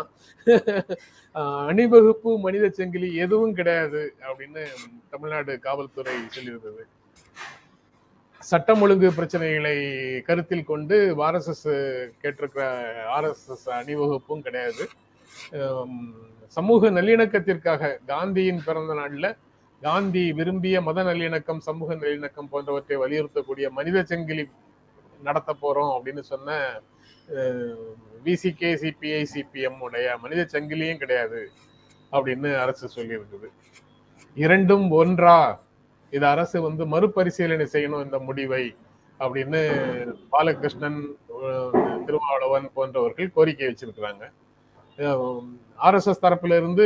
அணிவகுப்பு 1.65 2.31
மனித 2.39 2.69
செங்கிலி 2.71 3.09
எதுவும் 3.25 3.57
கிடையாது 3.59 4.01
அப்படின்னு 4.29 4.63
தமிழ்நாடு 5.09 5.53
காவல்துறை 5.67 6.15
சொல்லியிருந்தது. 6.37 6.83
சட்டம் 8.41 8.81
ஒழுங்கு 8.81 9.09
பிரச்சனைகளை 9.17 9.75
கருத்தில் 10.27 10.69
கொண்டு 10.71 10.97
ஆர்எஸ்எஸ் 11.27 11.67
கேட்டிருக்கிற 12.21 12.63
ஆர்எஸ்எஸ் 13.17 13.67
அணிவகுப்பும் 13.79 14.45
கிடையாது. 14.47 14.85
சமூக 16.57 16.89
நல்லிணக்கத்திற்காக 16.97 17.91
காந்தியின் 18.11 18.65
பிறந்த 18.67 18.93
நாளில் 18.99 19.29
காந்தி 19.81 20.23
விரும்பிய 20.37 20.77
மத 20.87 21.03
நல்லிணக்கம் 21.09 21.61
சமூக 21.67 21.95
நல்லிணக்கம் 22.01 22.49
போன்றவற்றை 22.53 22.97
வலியுறுத்தக்கூடிய 23.03 23.67
மனித 23.77 23.97
சங்கிலி 24.11 24.45
நடத்த 25.27 25.51
போறோம் 25.61 25.91
அப்படின்னு 25.95 26.23
சொன்ன 26.31 26.57
விசிகே 28.25 28.71
சிபிஐ 28.81 29.23
சிபிஎம் 29.33 29.79
உடைய 29.87 30.17
மனித 30.23 30.41
சங்கிலியும் 30.53 31.01
கிடையாது 31.03 31.41
அப்படின்னு 32.13 32.49
அரசு 32.63 32.85
சொல்லியிருக்குது. 32.95 33.47
இரண்டும் 34.43 34.85
ஒன்றா? 34.99 35.37
இது 36.13 36.25
அரசு 36.33 36.57
வந்து 36.67 36.83
மறுபரிசீலனை 36.93 37.65
செய்யணும் 37.73 38.05
இந்த 38.05 38.17
முடிவை 38.27 38.63
அப்படின்னு 39.19 39.61
பாலகிருஷ்ணன் 40.33 40.99
திருமாவளவன் 42.07 42.67
போன்றவர்கள் 42.77 43.33
கோரிக்கை 43.37 43.67
வச்சிருக்கிறாங்க. 43.69 44.23
ஆர்எஸ்எஸ் 45.85 46.23
தரப்பிலிருந்து 46.25 46.85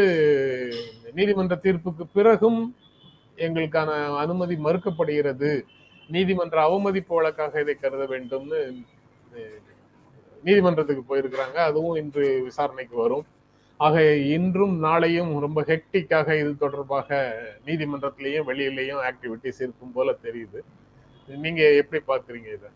நீதிமன்ற 1.18 1.56
தீர்ப்புக்கு 1.64 2.06
பிறகும் 2.14 2.60
எங்களுக்கான 3.46 3.90
அனுமதி 4.24 4.56
மறுக்கப்படுகிறது. 4.56 5.52
நீதிமன்ற 6.10 6.58
அவமதிப்பு 6.62 7.16
வழக்காக 7.16 7.62
இதை 7.62 7.76
கருத 7.76 8.04
வேண்டும்னு 8.14 8.60
நீதிமன்றத்துக்கு 10.44 11.04
போயிருக்கிறாங்க. 11.10 11.58
அதுவும் 11.70 11.98
இன்று 12.02 12.26
விசாரணைக்கு 12.44 12.96
வரும். 12.98 13.26
ஆக 13.78 14.04
இன்றும் 14.36 14.76
நாளையும் 14.84 15.32
ரொம்ப 15.46 15.60
ஹெக்டிக்காக 15.62 16.28
இது 16.40 16.52
தொடர்பாக 16.58 17.10
நீதிமன்றத்திலையும் 17.66 18.48
வெளியிலையும் 18.50 19.02
ஆக்டிவிட்டிஸ் 19.10 19.62
இருக்கும் 19.66 19.96
போல 19.98 20.16
தெரியுது. 20.24 20.60
நீங்க 21.44 21.62
எப்படி 21.82 22.02
பாக்குறீங்க 22.08 22.50
இதை? 22.58 22.70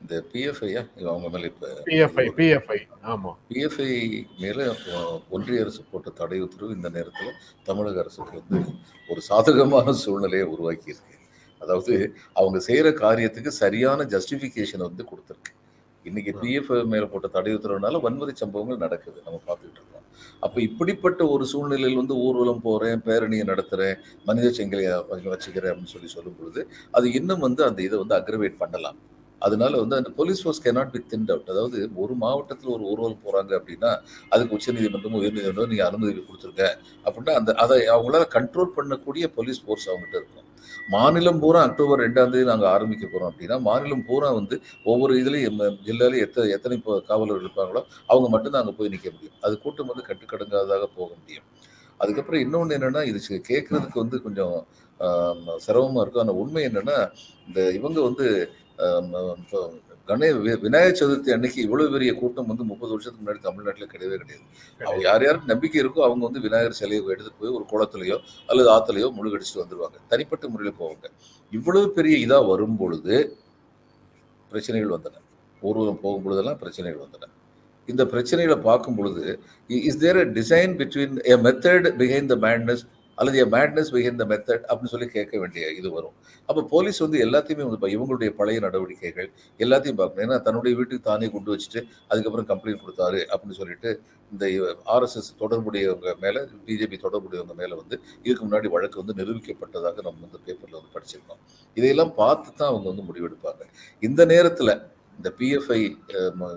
இந்த 0.00 0.14
பிஎஃப்ஐயா 0.32 0.80
அவங்க 1.10 1.28
மேல 1.34 1.48
இப்ப 1.52 1.68
பிஎஃப்ஐ 1.88 2.26
பிஎஃப்ஐ 2.38 2.78
ஆமா. 3.12 3.30
பிஎஃப்ஐ 3.50 3.90
மேல 4.42 4.58
ஒன்றிய 5.36 5.62
அரசு 5.64 5.82
போட்ட 5.92 6.10
தடை 6.20 6.38
உத்தரவு 6.46 6.76
இந்த 6.78 6.88
நேரத்துல 6.96 7.30
தமிழக 7.68 8.02
அரசுக்கு 8.04 8.40
வந்து 8.40 8.60
ஒரு 9.08 9.20
சாதகமான 9.30 9.94
சூழ்நிலையை 10.04 10.46
உருவாக்கி 10.54 10.90
இருக்கு. 10.94 11.10
அதாவது 11.60 11.94
அவங்க 12.40 12.58
செய்யற 12.68 12.88
காரியத்துக்கு 13.02 13.50
சரியான 13.62 14.04
ஜஸ்டிபிகேஷன் 14.14 14.86
வந்து 14.88 15.04
கொடுத்துருக்கு. 15.10 15.52
இன்னைக்கு 16.04 16.32
பிஎஃப் 16.40 16.70
மேல 16.92 17.04
போட்ட 17.12 17.28
தடை 17.36 17.52
உத்தரவுனால 17.56 18.00
வன்முறை 18.06 18.34
சம்பவங்கள் 18.42 18.82
நடக்குது 18.84 19.18
நம்ம 19.26 19.38
பார்த்துக்கிட்டு 19.46 19.80
இருக்கோம். 19.80 20.04
அப்ப 20.42 20.56
இப்படிப்பட்ட 20.68 21.20
ஒரு 21.34 21.44
சூழ்நிலையில் 21.52 22.00
வந்து 22.00 22.14
ஊர்வலம் 22.26 22.62
போறேன் 22.66 23.02
பேரணியை 23.06 23.44
நடத்துறேன் 23.52 23.96
மனித 24.28 24.48
செங்கலையை 24.58 24.92
வச்சுக்கிறேன் 25.34 25.72
அப்படின்னு 25.72 25.94
சொல்லி 25.96 26.10
சொல்லும் 26.16 26.38
பொழுது 26.40 26.60
அது 26.98 27.06
இன்னும் 27.20 27.44
வந்து 27.46 27.62
அந்த 27.68 27.80
இதை 27.88 27.98
வந்து 28.02 28.18
அக்ரவேட் 28.20 28.62
பண்ணலாம். 28.62 28.98
அதனால 29.46 29.72
வந்து 29.82 29.96
அந்த 30.00 30.10
police 30.18 30.42
force 30.42 30.62
cannot 30.66 30.92
be 30.94 31.00
thin 31.12 31.26
out 31.34 31.50
அதாவது 31.54 31.78
ஒரு 32.04 32.14
மாவட்டத்தில் 32.24 32.72
ஒரு 32.76 32.84
ஊர்வலம் 32.92 33.24
போறாங்க 33.26 33.52
அப்படின்னா 33.58 33.90
அதுக்கு 34.34 34.56
உச்சநீதிமன்றமும் 34.58 35.20
உயர்நீதிமன்றம் 35.22 35.70
நீங்க 35.72 35.84
அனுமதி 35.90 36.12
கொடுத்துருங்க 36.28 36.64
அப்படின்னா 37.06 37.34
அந்த 37.40 37.52
அதை 37.64 37.78
அவங்களால 37.94 38.26
கண்ட்ரோல் 38.36 38.74
பண்ணக்கூடிய 38.78 39.24
போலீஸ் 39.38 39.62
ஃபோர்ஸ் 39.64 39.88
அவங்ககிட்ட 39.90 40.16
இருக்கும். 40.22 40.48
மாநிலம் 40.94 41.40
பூரா 41.42 41.60
அக்டோபர் 41.66 42.02
ரெண்டாம் 42.04 42.32
தேதி 42.32 42.46
நாங்கள் 42.50 42.70
ஆரம்பிக்க 42.74 43.04
போறோம் 43.12 43.30
அப்படின்னா 43.30 43.56
மாநிலம் 43.68 44.04
பூரா 44.08 44.28
வந்து 44.38 44.56
ஒவ்வொரு 44.92 45.12
இதுலையும் 45.22 45.60
ஜில்லாலையும் 45.86 46.24
எத்தனை 46.26 46.52
எத்தனை 46.56 46.76
இப்போ 46.80 46.94
காவலர்கள் 47.10 47.44
இருப்பாங்களோ 47.44 47.82
அவங்க 48.10 48.28
மட்டும்தான் 48.34 48.62
அங்கே 48.62 48.74
போய் 48.78 48.92
நிற்க 48.94 49.08
முடியும். 49.14 49.36
அது 49.46 49.54
கூட்டம் 49.64 49.90
வந்து 49.92 50.04
கட்டுக்கடங்காததாக 50.08 50.88
போக 50.98 51.10
முடியும். 51.20 51.46
அதுக்கப்புறம் 52.00 52.42
இன்னொன்று 52.44 52.76
என்னன்னா 52.78 53.02
இது 53.10 53.18
கேட்குறதுக்கு 53.20 53.50
கேட்கறதுக்கு 53.52 54.02
வந்து 54.04 54.18
கொஞ்சம் 54.26 54.56
சிரமமாக 55.64 56.02
இருக்கும். 56.02 56.24
ஆனால் 56.24 56.38
உண்மை 56.42 56.62
என்னன்னா 56.68 56.98
இந்த 57.48 57.60
இவங்க 57.78 57.98
வந்து 58.08 58.26
கணே 60.08 60.28
விநாயகர் 60.64 60.98
சதுர்த்தி 61.00 61.30
அன்னைக்கு 61.34 61.58
இவ்வளவு 61.66 61.92
பெரிய 61.94 62.10
கூட்டம் 62.20 62.48
வந்து 62.50 62.64
முப்பது 62.70 62.92
வருஷத்துக்கு 62.94 63.22
முன்னாடி 63.22 63.40
தமிழ்நாட்டில் 63.46 63.90
கிடையவே 63.92 64.16
கிடையாது. 64.22 64.44
அவங்க 64.80 65.02
யார் 65.08 65.24
யாருக்கு 65.26 65.52
நம்பிக்கை 65.52 65.78
இருக்கோ 65.82 66.00
அவங்க 66.06 66.22
வந்து 66.28 66.42
விநாயகர் 66.46 66.78
சிலையை 66.80 67.00
எடுத்துட்டு 67.14 67.40
போய் 67.42 67.54
ஒரு 67.58 67.64
குளத்துலயோ 67.72 68.16
அல்லது 68.50 68.68
ஆத்துலயோ 68.76 69.08
முழுகடிச்சிட்டு 69.18 69.62
வந்துருவாங்க. 69.62 69.96
தனிப்பட்ட 70.12 70.48
முறையில் 70.54 70.78
போவாங்க. 70.80 71.06
இவ்வளவு 71.52 71.86
பெரிய 71.98 72.16
இதா 72.26 72.40
வரும் 72.50 72.76
பொழுது 72.82 73.16
பிரச்சனைகள் 74.52 74.94
வந்தன. 74.96 75.22
ஊர்வலம் 75.62 76.02
போகும் 76.04 76.24
பொழுதெல்லாம் 76.26 76.60
பிரச்சனைகள் 76.62 77.04
வந்தன. 77.06 77.30
இந்த 77.88 78.02
பிரச்சனைகளை 78.12 78.58
பார்க்கும் 78.68 78.98
பொழுது 78.98 79.24
is 79.70 80.02
there 80.04 80.20
a 80.24 80.26
design 80.38 80.74
between 80.80 81.16
a 81.32 81.36
method 81.46 81.88
behind 82.02 82.30
the 82.32 82.36
madness 82.46 82.84
அல்லது 83.18 83.36
a 83.42 83.46
madness 83.56 83.90
behind 83.94 84.20
the 84.22 84.26
method 84.32 84.64
அப்படின்னு 84.70 84.92
சொல்லி 84.94 85.08
கேட்க 85.16 85.34
வேண்டிய 85.42 85.64
இது 85.78 85.88
வரும். 85.96 86.14
அப்போ 86.48 86.60
போலீஸ் 86.72 86.98
வந்து 87.04 87.18
எல்லாத்தையுமே 87.26 87.64
வந்து 87.68 87.90
இவங்களுடைய 87.96 88.30
பழைய 88.40 88.58
நடவடிக்கைகள் 88.66 89.28
எல்லாத்தையும் 89.64 89.98
பார்க்கணும். 90.00 90.24
ஏன்னா 90.26 90.38
தன்னுடைய 90.46 90.72
வீட்டுக்கு 90.78 91.08
தானே 91.10 91.28
கொண்டு 91.36 91.52
வச்சுட்டு 91.54 91.82
அதுக்கப்புறம் 92.10 92.48
கம்ப்ளைண்ட் 92.52 92.82
கொடுத்தாரு 92.84 93.20
அப்படின்னு 93.32 93.58
சொல்லிட்டு 93.60 93.90
இந்த 94.32 94.46
ஆர்எஸ்எஸ் 94.94 95.30
தொடர்புடையவங்க 95.42 96.14
மேலே 96.24 96.40
பிஜேபி 96.68 96.96
தொடர்புடையவங்க 97.06 97.54
மேலே 97.62 97.74
வந்து 97.82 97.96
இதுக்கு 98.24 98.42
முன்னாடி 98.46 98.68
வழக்கு 98.74 99.02
வந்து 99.02 99.16
நிரூபிக்கப்பட்டதாக 99.20 99.96
நம்ம 100.06 100.22
வந்து 100.26 100.40
பேப்பரில் 100.46 100.78
வந்து 100.78 100.92
படிச்சிருக்கோம். 100.96 101.40
இதையெல்லாம் 101.76 102.12
பார்த்து 102.22 102.50
தான் 102.60 102.70
அவங்க 102.72 102.86
வந்து 102.92 103.06
முடிவெடுப்பாங்க. 103.08 103.62
இந்த 104.08 104.22
நேரத்தில் 104.34 104.74
இந்த 105.18 105.28
பிஎஃப்ஐ 105.38 105.80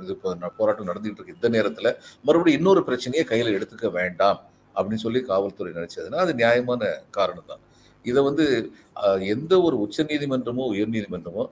இது 0.04 0.13
போராட்டம் 0.60 0.89
நடந்துகிட்டு 0.91 1.20
இருக்கு. 1.20 1.38
இந்த 1.39 1.50
நேரத்தில் 1.56 1.89
மறுபடியும் 2.28 2.60
இன்னொரு 2.60 2.82
பிரச்சனையை 2.88 3.26
கையில் 3.32 3.56
எடுத்துக்க 3.58 3.89
வேண்டாம். 4.00 4.39
அப்படின்னு 4.78 5.04
சொல்லி 5.06 5.22
காவல்துறை 5.32 5.72
நினைச்சதுன்னா 5.80 6.22
அது 6.26 6.34
நியாயமான 6.42 6.92
காரணம் 7.18 7.50
தான் 7.52 7.63
இதை 8.06 8.22
வந்து 8.30 8.46
எந்த 9.34 9.54
ஒரு 9.68 9.76
உச்ச 9.86 10.04
நீதிமன்றமோ 10.12 10.66
உயர் 10.74 10.94
நீதிமன்றமோ 10.96 11.44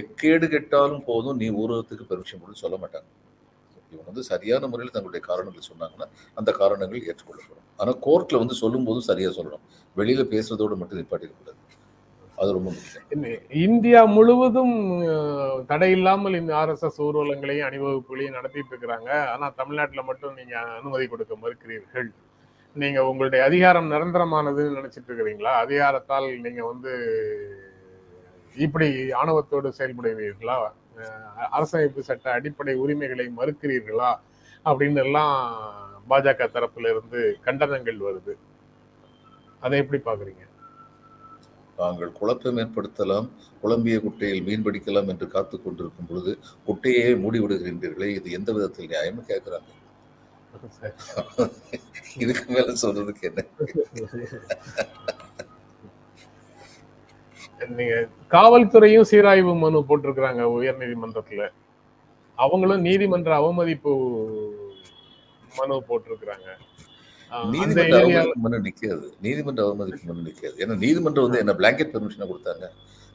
எக்கேடு 0.00 0.46
கெட்டாலும் 0.54 1.04
போதும் 1.10 1.38
நீ 1.42 1.46
ஊரகத்துக்கு 1.62 2.04
பெர்மிஷன் 2.10 2.40
கொடுன்னு 2.42 2.62
சொல்ல 2.64 2.76
மாட்டாங்க. 2.82 3.08
இவங்க 3.92 4.06
வந்து 4.10 4.22
சரியான 4.30 4.68
முறையில் 4.72 4.94
தங்களுடைய 4.94 5.22
காரணங்கள் 5.28 5.68
சொன்னாங்கன்னா 5.70 6.06
அந்த 6.40 6.50
காரணங்கள் 6.60 7.06
ஏற்றுக்கொள்ளப்படும். 7.08 7.66
ஆனால் 7.80 7.98
கோர்ட்டில் 8.06 8.40
வந்து 8.42 8.56
சொல்லும் 8.62 8.86
போதும் 8.88 9.08
சரியாக 9.10 9.32
சொல்லணும். 9.38 9.64
வெளியில் 10.00 10.30
பேசுறதோடு 10.34 10.78
மட்டும் 10.80 11.00
நிப்பாட்டிடக்கூடாது 11.00 11.60
அது 12.42 12.54
ரொம்ப 12.56 12.68
முக்கியம். 12.74 13.26
இந்தியா 13.66 14.00
முழுவதும் 14.16 14.74
தடை 15.70 15.90
இல்லாமல் 15.96 16.38
இந்த 16.40 16.52
ஆர்எஸ்எஸ் 16.60 17.00
ஊர்வலங்களையும் 17.06 17.66
அணிவகுப்புகளையும் 17.68 18.36
நடத்திட்டு 18.38 18.72
இருக்கிறாங்க. 18.72 19.10
ஆனா 19.34 19.48
தமிழ்நாட்டில் 19.60 20.08
மட்டும் 20.10 20.36
நீங்க 20.40 20.54
அனுமதி 20.78 21.06
கொடுக்க 21.12 21.36
மறுக்கிறீர்கள். 21.44 22.10
நீங்க 22.76 23.00
உங்களுடைய 23.04 23.40
அதிகாரம் 23.44 23.90
நிரந்தரமானதுன்னு 23.92 24.78
நினைச்சிட்டு 24.78 25.08
இருக்கிறீங்களா 25.10 25.52
அதிகாரத்தால் 25.64 26.28
நீங்க 26.44 26.62
வந்து 26.66 26.92
இப்படி 28.56 28.88
ஆணவத்தோடு 29.20 29.68
செயல்படுவீர்களா 29.78 30.56
அரசமைப்பு 31.56 32.00
சட்ட 32.00 32.26
அடிப்படை 32.32 32.72
உரிமைகளை 32.74 33.26
மறுக்கிறீர்களா? 33.38 34.10
அப்படின்னு 34.66 35.00
எல்லாம் 35.06 35.36
பாஜக 36.10 36.48
தரப்புல 36.54 36.90
இருந்து 36.90 37.20
கண்டனங்கள் 37.46 38.00
வருது. 38.08 38.32
அதை 39.62 39.78
எப்படி 39.78 40.00
பாக்குறீங்க 40.08 40.44
நாங்கள் 41.78 42.12
குழப்பம் 42.12 42.58
ஏற்படுத்தலாம் 42.62 43.28
குழம்பிய 43.62 43.96
குட்டையில் 43.98 44.44
மீன் 44.48 44.64
பிடிக்கலாம் 44.66 45.10
என்று 45.12 45.26
காத்து 45.28 45.56
கொண்டிருக்கும் 45.58 46.08
பொழுது 46.10 46.32
குட்டையே 46.68 47.06
மூடிவிடுகின்றீர்களே 47.22 48.08
இது 48.18 48.30
எந்த 48.38 48.50
விதத்தில் 48.52 48.90
நியாயம் 48.92 49.26
கேட்கிறாங்க. 49.30 49.70
இதுக்கு 52.22 52.44
மேல 52.54 52.72
சொல்றதுக்கு 52.82 53.24
என்ன? 53.28 53.42
நீங்க 57.78 57.94
காவல்துறையும் 58.34 59.08
சீராய்வு 59.10 59.52
மனு 59.62 59.80
போட்டிருக்கிறாங்க 59.88 60.42
உயர் 60.56 60.80
நீதிமன்றத்துல. 60.82 61.42
அவங்களும் 62.38 62.84
நீதிமன்ற 62.88 63.30
அவமதிப்பு 63.40 63.92
மனு 65.58 65.74
போட்டிருக்கிறாங்க. 65.88 66.48
நீதிமன்ற 67.52 67.98
அவமதிப்பு 68.00 68.42
மனு 68.46 68.58
நிக்காது. 68.66 69.06
நீதிமன்ற 69.26 69.62
அவமதிப்பு 69.66 70.06
மனு 70.10 70.26
நிக்காது. 70.28 70.56
ஏன்னா 70.62 70.76
நீதிமன்றம் 70.84 71.26
வந்து 71.26 71.42
என்ன 71.42 71.54
பிளாங்கெட் 71.60 71.92
பெர்மிஷனை 71.94 72.28
கொடுத்தாங்க? 72.32 72.66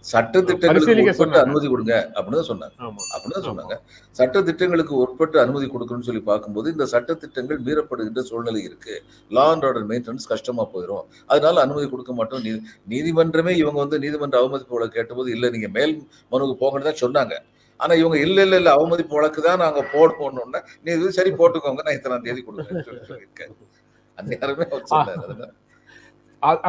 சட்ட 0.07 0.33
திட்டங்களுக்கு 0.49 0.89
உட்பட்டு. 1.13 1.39
அனுமதி 1.43 1.67
கொடுங்க 1.71 1.93
அப்படின்னு 2.11 2.39
தான் 2.39 2.49
சொன்னாங்க. 2.49 2.75
அப்படின்னு 3.09 3.35
தான் 3.35 3.47
சொன்னாங்க. 3.47 3.75
சட்ட 4.15 4.41
திட்டங்களுக்கு 4.47 4.93
உட்பட்டு 5.03 5.37
அனுமதி 5.43 5.67
கொடுக்கணும்னு 5.67 6.07
சொல்லி 6.07 6.21
பார்க்கும்போது 6.27 6.67
இந்த 6.73 6.85
சட்ட 6.91 7.15
திட்டங்கள் 7.23 7.59
மீறப்படுகின்ற 7.65 8.23
சூழ்நிலை 8.29 8.61
இருக்கு. 8.67 8.95
லா 9.31 9.45
அண்ட் 9.51 9.65
ஆர்டர் 9.67 9.87
மெயின்டெனன்ஸ் 9.91 10.29
கஷ்டமா 10.31 10.65
போயிடும் 10.73 11.03
அதனால 11.29 11.55
அனுமதி 11.65 11.87
கொடுக்க 11.89 12.13
மாட்டோம். 12.13 12.43
நீ- 12.47 12.61
நீதிமன்றமே 12.93 13.53
இவங்க 13.61 13.79
வந்து 13.83 13.99
நீதிமன்ற 14.03 14.37
அவமதிப்பு 14.41 14.75
வழக்கு 14.77 14.97
கேட்டபோது 14.97 15.31
இல்ல 15.35 15.51
நீங்க 15.55 15.69
மேல் 15.75 15.95
மனுவுக்கு 16.31 16.57
போங்கன்னு 16.61 16.89
தான் 16.89 17.01
சொன்னாங்க. 17.03 17.35
ஆனா 17.79 17.93
இவங்க 18.01 18.17
இல்ல 18.21 18.37
இல்ல 18.45 18.55
இல்ல 18.57 18.69
அவமதிப்பு 18.77 19.15
வழக்கு 19.17 19.41
தான் 19.43 19.61
நாங்க 19.63 19.81
போடுவோம்னு 19.91 20.45
நீ 20.85 20.91
இது 20.95 21.11
சரி 21.17 21.31
போட்டுக்கோங்க 21.39 21.81
நான் 21.85 21.97
இத்தனாம் 21.97 22.25
தேதி 22.25 22.43
சொல்லியிருக்கேன் 23.07 23.53
அந்நேரமே 24.17 24.65
சொன்னாரு 24.93 25.47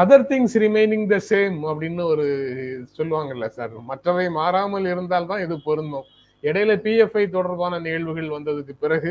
other 0.00 0.24
things 0.30 0.54
remaining 0.64 1.06
the 1.12 1.16
same 1.30 1.56
அப்படின்னு 1.70 2.02
ஒரு 2.12 2.26
சொல்லுவாங்கல்ல 2.98 3.46
சார். 3.56 3.74
மற்றவை 3.90 4.26
மாறாமல் 4.38 4.86
இருந்தால் 4.92 5.28
தான் 5.30 5.42
இது 5.46 5.56
பொருந்தும். 5.66 6.06
இடையில 6.44 6.72
பிஎஃப்ஐ 6.84 7.24
தொடர்பான 7.36 7.80
நிகழ்வுகள் 7.86 8.34
வந்ததுக்கு 8.36 8.74
பிறகு 8.84 9.10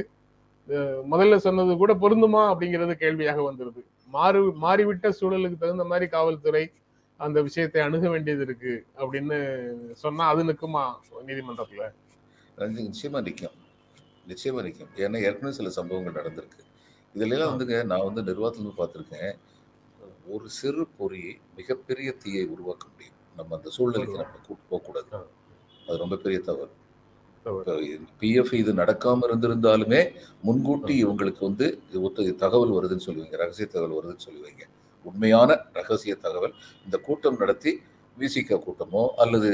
முதல்ல 1.12 1.36
சொன்னது 1.46 1.74
கூட 1.82 1.92
பொருந்துமா 2.04 2.42
அப்படிங்கிறது 2.52 2.94
கேள்வியாக 3.04 3.40
வந்துருது. 3.50 3.82
மாறு 4.16 4.40
மாறிவிட்ட 4.64 5.08
சூழலுக்கு 5.20 5.62
தகுந்த 5.64 5.86
மாதிரி 5.92 6.06
காவல்துறை 6.16 6.64
அந்த 7.20 7.38
விஷயத்தை 7.48 7.80
அணுக 7.86 8.06
வேண்டியது 8.14 8.44
இருக்கு 8.48 8.74
அப்படின்னு 9.02 9.38
சொன்னா 10.04 10.24
அது 10.34 10.42
நிற்குமா 10.50 10.84
நீதிமன்றத்துல 11.30 11.86
நிச்சயமா 12.86 13.20
நிற்கும் 13.28 13.56
நிச்சயமா 14.32 14.62
நிற்கும் 14.68 14.92
ஏன்னா 15.04 15.18
ஏற்கனவே 15.28 15.58
சில 15.60 15.70
சம்பவங்கள் 15.80 16.18
நடந்திருக்கு. 16.20 16.62
இதுல 17.16 17.36
எல்லாம் 17.36 17.52
வந்துங்க 17.54 17.78
நான் 17.92 18.08
வந்து 18.08 18.22
நிர்வாகத்துல 18.30 18.74
பார்த்துருக்கேன். 18.80 19.34
ஒரு 20.34 20.46
சிறு 20.58 20.84
பொறி 20.98 21.24
மிகப்பெரிய 21.58 22.10
தீயை 22.24 22.44
உருவாக்க 22.54 22.86
முடியும். 22.92 23.18
நம்ம 23.38 23.56
அந்த 23.58 23.70
சூழ்நிலைக்கு 23.76 24.22
நம்ம 24.22 24.40
கூட்டு 24.48 24.64
போகக்கூடாது. 24.70 25.10
அது 25.88 25.98
ரொம்ப 26.04 26.16
பெரிய 26.24 26.40
தவறு. 26.48 26.72
தவறு. 27.46 27.74
பிஎஃப் 28.22 28.54
இது 28.62 28.72
நடக்காம 28.82 29.26
இருந்திருந்தாலுமே 29.28 30.02
முன்கூட்டி 30.48 30.96
இவங்களுக்கு 31.04 31.42
வந்து 31.50 31.68
இது 31.90 32.02
ஒத்த 32.08 32.32
தகவல் 32.44 32.74
வருதுன்னு 32.78 33.06
சொல்லுவீங்க. 33.06 33.36
ரகசிய 33.44 33.68
தகவல் 33.76 33.98
வருதுன்னு 33.98 34.26
சொல்லுவீங்க. 34.30 34.64
உண்மையான 35.06 35.60
ரகசிய 35.80 36.16
தகவல் 36.26 36.56
இந்த 36.86 36.98
கூட்டம் 37.08 37.40
நடத்தி 37.44 37.72
விசிக 38.18 38.58
கூட்டமோ 38.66 39.02
அல்லது 39.24 39.50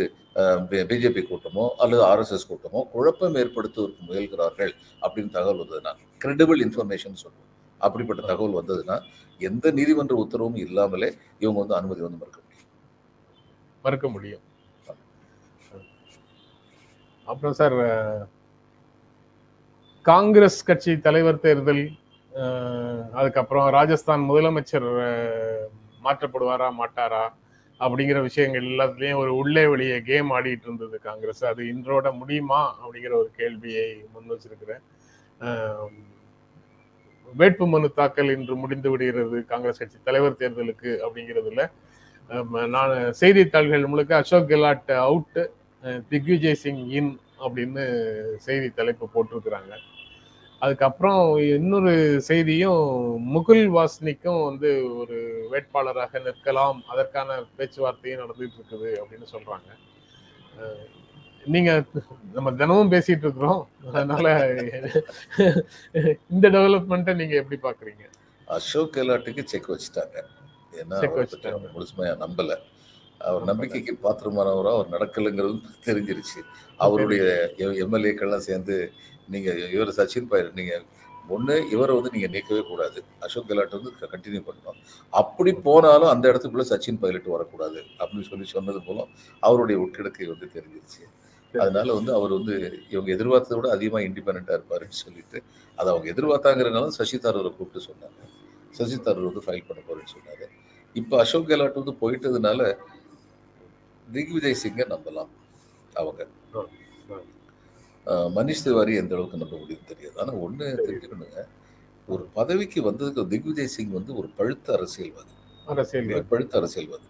பிஜேபி 0.90 1.22
கூட்டமோ 1.30 1.66
அல்லது 1.84 2.02
ஆர்எஸ்எஸ் 2.10 2.50
கூட்டமோ 2.52 2.82
குழப்பம் 2.94 3.36
ஏற்படுத்துவதற்கு 3.42 4.08
முயல்கிறார்கள் 4.10 4.74
அப்படின்னு 5.06 5.36
தகவல் 5.38 5.62
வந்ததுன்னா 5.64 5.94
கிரெடிபிள் 6.24 6.62
இன்ஃபர்மேஷன் 6.66 7.22
சொல்லுவோம். 7.24 7.50
அப்படிப்பட்ட 7.86 8.22
தகவல் 8.30 8.60
வந்ததுன்னா 8.60 8.98
எந்த 9.50 9.66
நீதிமன்ற 9.78 10.16
உத்தரவும் 10.24 10.62
இல்லாமலே 10.66 11.10
இவங்க 11.44 11.58
வந்து 11.62 11.78
அனுமதி 11.80 12.02
வந்து 12.06 12.22
மறுக்க 12.22 12.40
முடியும். 12.44 12.70
மறுக்க 13.86 14.08
முடியும். 14.16 14.44
அப்புறம் 17.32 17.58
சார் 17.60 17.78
காங்கிரஸ் 20.06 20.60
கட்சி 20.70 20.94
தலைவர் 21.06 21.44
தேர்தல் 21.46 21.84
அதுக்கப்புறம் 23.20 23.68
ராஜஸ்தான் 23.78 24.28
முதலமைச்சர் 24.30 24.88
மாற்றப்படுவாரா 26.06 26.68
மாட்டாரா 26.80 27.24
அப்படிங்கிற 27.84 28.20
விஷயங்கள் 28.28 28.66
எல்லாத்துலயும் 28.72 29.22
ஒரு 29.22 29.32
உள்ளே 29.42 29.64
வெளியே 29.74 29.98
கேம் 30.10 30.30
ஆடிட்டு 30.36 30.68
இருந்தது 30.68 30.98
காங்கிரஸ். 31.08 31.44
அது 31.52 31.62
இன்றோட 31.74 32.08
முடியுமா 32.20 32.62
அப்படிங்கிற 32.82 33.14
ஒரு 33.22 33.30
கேள்வியை 33.40 33.88
முன் 34.14 34.32
வச்சிருக்கிறேன். 34.34 34.84
வேட்பு 37.42 37.66
மனு 37.74 37.88
தாக்கல் 38.00 38.34
இன்று 38.36 38.56
முடிந்து 38.64 38.90
விடுகிறது 38.94 39.38
காங்கிரஸ் 39.52 39.82
கட்சி 39.82 39.98
தலைவர் 40.10 40.40
தேர்தலுக்கு 40.42 40.92
அப்படிங்கிறதுல. 41.06 41.64
நான் 42.76 42.94
செய்தித்தாள்கள் 43.22 43.92
முழுக்க 43.94 44.22
அசோக் 44.22 44.50
கெலாட் 44.52 44.94
அவுட் 45.08 45.40
திக்விஜய் 46.12 46.62
சிங் 46.64 46.86
இன் 47.00 47.12
அப்படின்னு 47.46 47.84
செய்தி 48.46 48.68
தலைப்பு 48.80 49.06
போட்டிருக்கிறாங்க. 49.16 49.74
அதுக்கப்புறம் 50.62 51.22
இன்னொரு 51.56 51.94
செய்தியும் 52.28 52.84
முகுல் 53.36 53.66
வாஸ்னிக்கும் 53.78 54.42
வந்து 54.50 54.70
ஒரு 55.02 55.18
வேட்பாளராக 55.54 56.22
நிற்கலாம் 56.28 56.80
அதற்கான 56.92 57.40
பேச்சுவார்த்தையும் 57.58 58.22
நடந்துட்டு 58.24 58.58
இருக்குது 58.60 58.92
அப்படின்னு 59.02 59.28
சொல்றாங்க. 59.34 59.70
நீங்க 61.46 61.72
நம்ம 62.34 62.52
தினமும் 62.52 62.92
பேசிட்டு 62.92 63.26
இருக்கிறோம். 63.26 63.62
அதனால 63.94 64.28
இந்த 66.30 66.50
டெவலப்மெண்ட்டை 66.50 67.16
நீங்க 67.16 67.36
எப்படி 67.42 67.58
பாக்குறீங்க? 67.68 68.06
அசோக் 68.46 68.96
கெலாட்டுக்கு 68.96 69.44
செக் 69.44 69.72
வச்சுட்டாங்க. 69.72 70.18
ஏன்னா 70.82 70.98
முழுசுமையா 71.76 72.14
நம்பல. 72.26 72.58
அவர் 73.20 73.44
நம்பிக்கைக்கு 73.50 73.94
பாத்திரமானவரா 74.06 74.72
அவர் 74.76 74.94
நடக்கலைங்கிறது 74.96 75.58
தெரிஞ்சிருச்சு. 75.86 76.40
அவருடைய 76.78 77.24
எம்எல்ஏக்கள்லாம் 77.86 78.48
சேர்ந்து 78.50 78.78
நீங்க 79.34 79.52
இவர் 79.76 79.98
சச்சின் 80.00 80.30
பைலட் 80.32 80.60
நீங்க 80.60 80.76
ஒண்ணு 81.36 81.56
இவரை 81.74 81.92
வந்து 81.96 82.12
நீங்க 82.14 82.30
நீக்கவே 82.36 82.62
கூடாது. 82.68 83.00
அசோக் 83.26 83.48
கெலாட் 83.50 83.76
வந்து 83.78 83.92
கண்டினியூ 84.14 84.42
பண்ணணும். 84.48 84.80
அப்படி 85.10 85.54
போனாலும் 85.68 86.12
அந்த 86.14 86.26
இடத்துக்குள்ள 86.32 86.66
சச்சின் 86.72 87.00
பைலட் 87.04 87.34
வரக்கூடாது. 87.36 87.80
அப்படின்னு 88.00 88.30
சொல்லி 88.32 88.46
சொன்னது 88.56 88.82
போல 88.88 89.06
அவருடைய 89.40 89.78
உட்கிடக்கை 89.86 90.28
வந்து 90.34 90.50
தெரிஞ்சிருச்சு. 90.56 91.04
அதனால 91.62 91.94
வந்து 91.94 92.12
அவர் 92.18 92.32
வந்து 92.32 92.56
இவங்க 92.90 93.10
எதிர்பார்த்ததை 93.16 93.58
விட 93.58 93.70
அதிகமா 93.76 94.00
இண்டிபெண்டா 94.00 94.54
இருப்பாருன்னு 94.58 95.02
சொல்லிட்டு 95.04 95.38
அதை 95.78 95.88
அவங்க 95.94 96.08
எதிர்பார்த்தாங்கிறதுனால 96.14 96.88
சசி 96.98 97.18
தரூரை 97.18 97.52
கூப்பிட்டு 97.58 97.86
சொன்னாங்க. 97.88 98.20
சசி 98.78 98.98
தரூர் 99.06 99.30
வந்து 99.30 99.46
ஃபைல் 99.46 99.68
பண்ண 99.68 99.82
போறேன்னு 99.88 100.14
சொன்னாரு. 100.16 100.46
இப்போ 100.96 101.16
அசோக் 101.24 101.50
கெலாட் 101.50 101.80
வந்து 101.82 101.94
போயிட்டதுனால 102.02 102.78
திக்விஜய் 104.08 104.62
சிங்கை 104.64 104.86
நம்பலாம் 104.94 105.32
அவங்க. 106.02 106.22
மனிஷ் 108.38 108.64
திவாரி 108.64 108.94
எந்த 109.02 109.16
அளவுக்கு 109.16 109.42
நம்ப 109.42 109.56
முடியும் 109.58 109.90
தெரியாது. 109.92 110.16
ஆனா 110.22 110.34
ஒண்ணு 110.46 110.66
தெரிஞ்சுக்கணுங்க. 110.88 111.42
ஒரு 112.08 112.24
பதவிக்கு 112.38 112.80
வந்ததுக்கு 112.90 113.28
திக்விஜய் 113.34 113.74
சிங் 113.76 113.94
வந்து 114.00 114.16
ஒரு 114.16 114.30
பழுத்த 114.38 114.74
அரசியல்வாதி. 114.78 115.36
அரசியல் 115.74 116.32
பழுத்த 116.32 116.58
அரசியல்வாதி. 116.60 117.08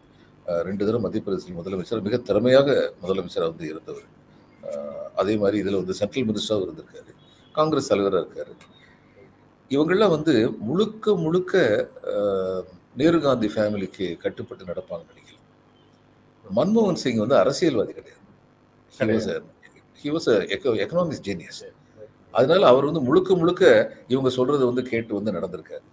ரெண்டு 0.68 0.84
தடவை 0.86 1.02
மத்திய 1.04 1.24
பிரதேச 1.26 1.54
முதலமைச்சர் 1.60 2.06
மிக 2.08 2.18
திறமையாக 2.30 2.70
முதலமைச்சராக 3.02 3.50
வந்து 3.54 3.68
இருந்தவர். 3.74 4.08
அதே 5.22 5.34
மாதிரி 5.42 5.58
இதில் 5.64 5.80
வந்து 5.82 5.98
சென்ட்ரல் 6.00 6.28
மினிஸ்டராகவும் 6.30 6.66
இருந்திருக்காரு. 6.68 7.12
காங்கிரஸ் 7.58 7.90
தலைவராக 7.92 8.24
இருக்காரு. 8.24 8.54
இவங்கெல்லாம் 9.76 10.14
வந்து 10.16 10.34
முழுக்க 10.68 11.16
முழுக்க 11.26 11.54
நேரு 13.02 13.20
காந்தி 13.26 13.48
ஃபேமிலிக்கு 13.54 14.08
கட்டுப்பட்டு 14.24 14.70
நடப்பாங்கன்னு 14.72 15.14
நினைக்கிறேன். 15.14 15.42
மன்மோகன் 16.46 17.02
சிங் 17.04 17.22
வந்து 17.24 17.38
அரசியல்வாதி 17.44 17.94
கிடையாது. 18.00 18.22
ஹி 20.02 20.10
வாஸ் 20.16 20.30
எக்கனாமிக்ஸ் 20.84 21.24
ஜீனியஸ் 21.28 21.64
அதனால 22.38 22.62
அவர் 22.72 22.88
வந்து 22.90 23.02
முழுக்க 23.08 23.36
முழுக்க 23.42 23.64
இவங்க 24.14 24.30
சொல்றதை 24.38 24.64
வந்து 24.70 24.84
கேட்டு 24.92 25.12
வந்து 25.18 25.34
நடந்திருக்காரு. 25.38 25.86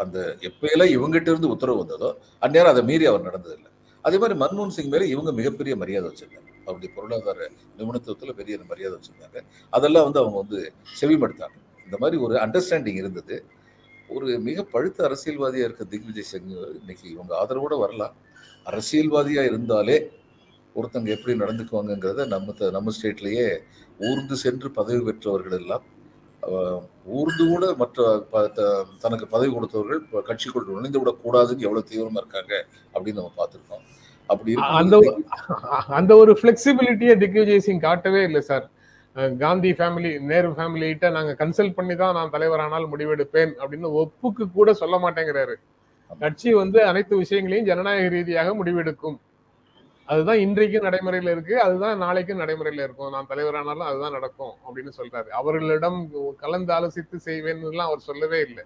அந்த 0.00 0.18
எப்பயெல்லாம் 0.48 0.92
இவங்ககிட்ட 0.96 1.30
இருந்து 1.32 1.52
உத்தரவு 1.54 1.82
வந்ததோ 1.82 2.08
அந்நேரம் 2.44 2.72
அதை 2.74 2.82
மீறி 2.90 3.06
அவர் 3.10 3.26
நடந்ததில்லை. 3.28 3.70
அதே 4.04 4.16
மாதிரி 4.22 4.36
மன்மோகன் 4.42 4.76
சிங் 4.76 4.92
மேலே 4.94 5.06
இவங்க 5.14 5.30
மிகப்பெரிய 5.38 5.74
மரியாதை 5.82 6.06
வச்சிருந்தாங்க. 6.10 6.47
அவருடைய 6.68 6.94
பொருளாதார 6.94 7.50
நிபுணத்துவத்தில் 7.78 8.32
பெரிய 8.32 8.58
மரியாதை 8.68 8.98
வச்சுருந்தாங்க. 8.98 9.40
அதெல்லாம் 9.70 10.04
வந்து 10.04 10.18
அவங்க 10.18 10.38
வந்து 10.38 10.72
செவிமடுத்தாங்க. 11.00 11.84
இந்த 11.84 11.96
மாதிரி 11.98 12.22
ஒரு 12.22 12.34
அண்டர்ஸ்டாண்டிங் 12.34 12.94
இருந்தது. 12.94 13.44
ஒரு 14.08 14.38
மிக 14.38 14.62
பழுத்த 14.62 15.04
அரசியல்வாதியாக 15.04 15.68
இருக்க 15.68 15.84
திக்விஜய் 15.84 16.22
சிங் 16.22 16.48
இன்னைக்கு 16.48 17.10
இவங்க 17.10 17.46
ஆதரவோடு 17.46 17.78
வரலாம். 17.78 18.14
அரசியல்வாதியாக 18.64 19.46
இருந்தாலே 19.46 20.10
ஒருத்தங்க 20.74 21.08
எப்படி 21.08 21.38
நடந்துக்குவாங்கங்கிறத 21.38 22.26
நம்ம 22.26 22.52
த- 22.52 22.70
நம்ம 22.70 22.92
ஸ்டேட்லேயே 23.02 23.58
ஊர்ந்து 23.98 24.36
சென்று 24.36 24.70
பதவி 24.70 25.00
பெற்றவர்கள் 25.00 25.58
எல்லாம் 25.58 25.96
ஊர்ந்து 27.04 27.46
கூட 27.46 27.74
மற்ற 27.74 28.26
ப- 28.30 28.48
த- 28.48 28.86
தனக்கு 29.00 29.26
பதவி 29.26 29.52
கொடுத்தவர்கள் 29.52 29.98
கட்சிக்குள் 30.12 30.66
நுழைந்து 30.66 31.06
விடக்கூடாதுன்னு 31.06 31.58
எவ்வளோ 31.58 31.80
தீவிரமாக 31.80 32.18
இருக்காங்க 32.18 32.66
அப்படின்னு 32.94 33.12
நம்ம 33.12 33.32
பார்த்துருக்கோம். 33.36 33.82
அப்படி 34.32 34.54
அந்த 34.80 34.96
அந்த 35.98 36.12
ஒரு 36.22 36.32
ஃபிளெக்சிபிலிட்டியை 36.40 37.14
திக்விஜய் 37.22 37.64
சிங் 37.66 37.86
காட்டவே 37.86 38.22
இல்லை 38.28 38.42
sir. 38.50 38.66
Gandhi 39.42 39.70
family 39.78 40.10
Nehru 40.30 40.48
family 40.56 40.86
கிட்ட 40.90 41.06
நாங்க 41.16 41.32
கன்சல்ட் 41.40 41.76
பண்ணி 41.78 41.94
தான் 42.02 42.16
நான் 42.18 42.34
தலைவரானால் 42.34 42.90
முடிவெடுப்பேன் 42.92 43.52
அப்படின்னு 43.60 43.88
ஒப்புக்கு 44.02 44.44
கூட 44.58 44.72
சொல்ல 44.82 44.96
மாட்டேங்கிறாரு. 45.04 45.54
கட்சி 46.22 46.50
வந்து 46.60 46.78
அனைத்து 46.90 47.14
விஷயங்களையும் 47.22 47.68
ஜனநாயக 47.70 48.12
ரீதியாக 48.16 48.52
முடிவெடுக்கும். 48.60 49.18
அதுதான் 50.08 50.40
இன்றைக்கும் 50.44 50.86
நடைமுறையில 50.86 51.32
இருக்கு 51.34 51.54
அதுதான் 51.64 52.02
நாளைக்கும் 52.04 52.40
நடைமுறையில 52.42 52.84
இருக்கும். 52.86 53.10
நான் 53.14 53.30
தலைவரானாலும் 53.32 53.88
அதுதான் 53.88 54.16
நடக்கும் 54.18 54.54
அப்படின்னு 54.66 54.92
சொல்றாரு. 54.98 55.28
அவர்களிடம் 55.40 55.98
கலந்து 56.42 56.72
ஆலோசித்து 56.76 57.18
செய்வேன்னு 57.28 57.86
அவர் 57.88 58.06
சொல்லவே 58.08 58.40
இல்லை. 58.48 58.64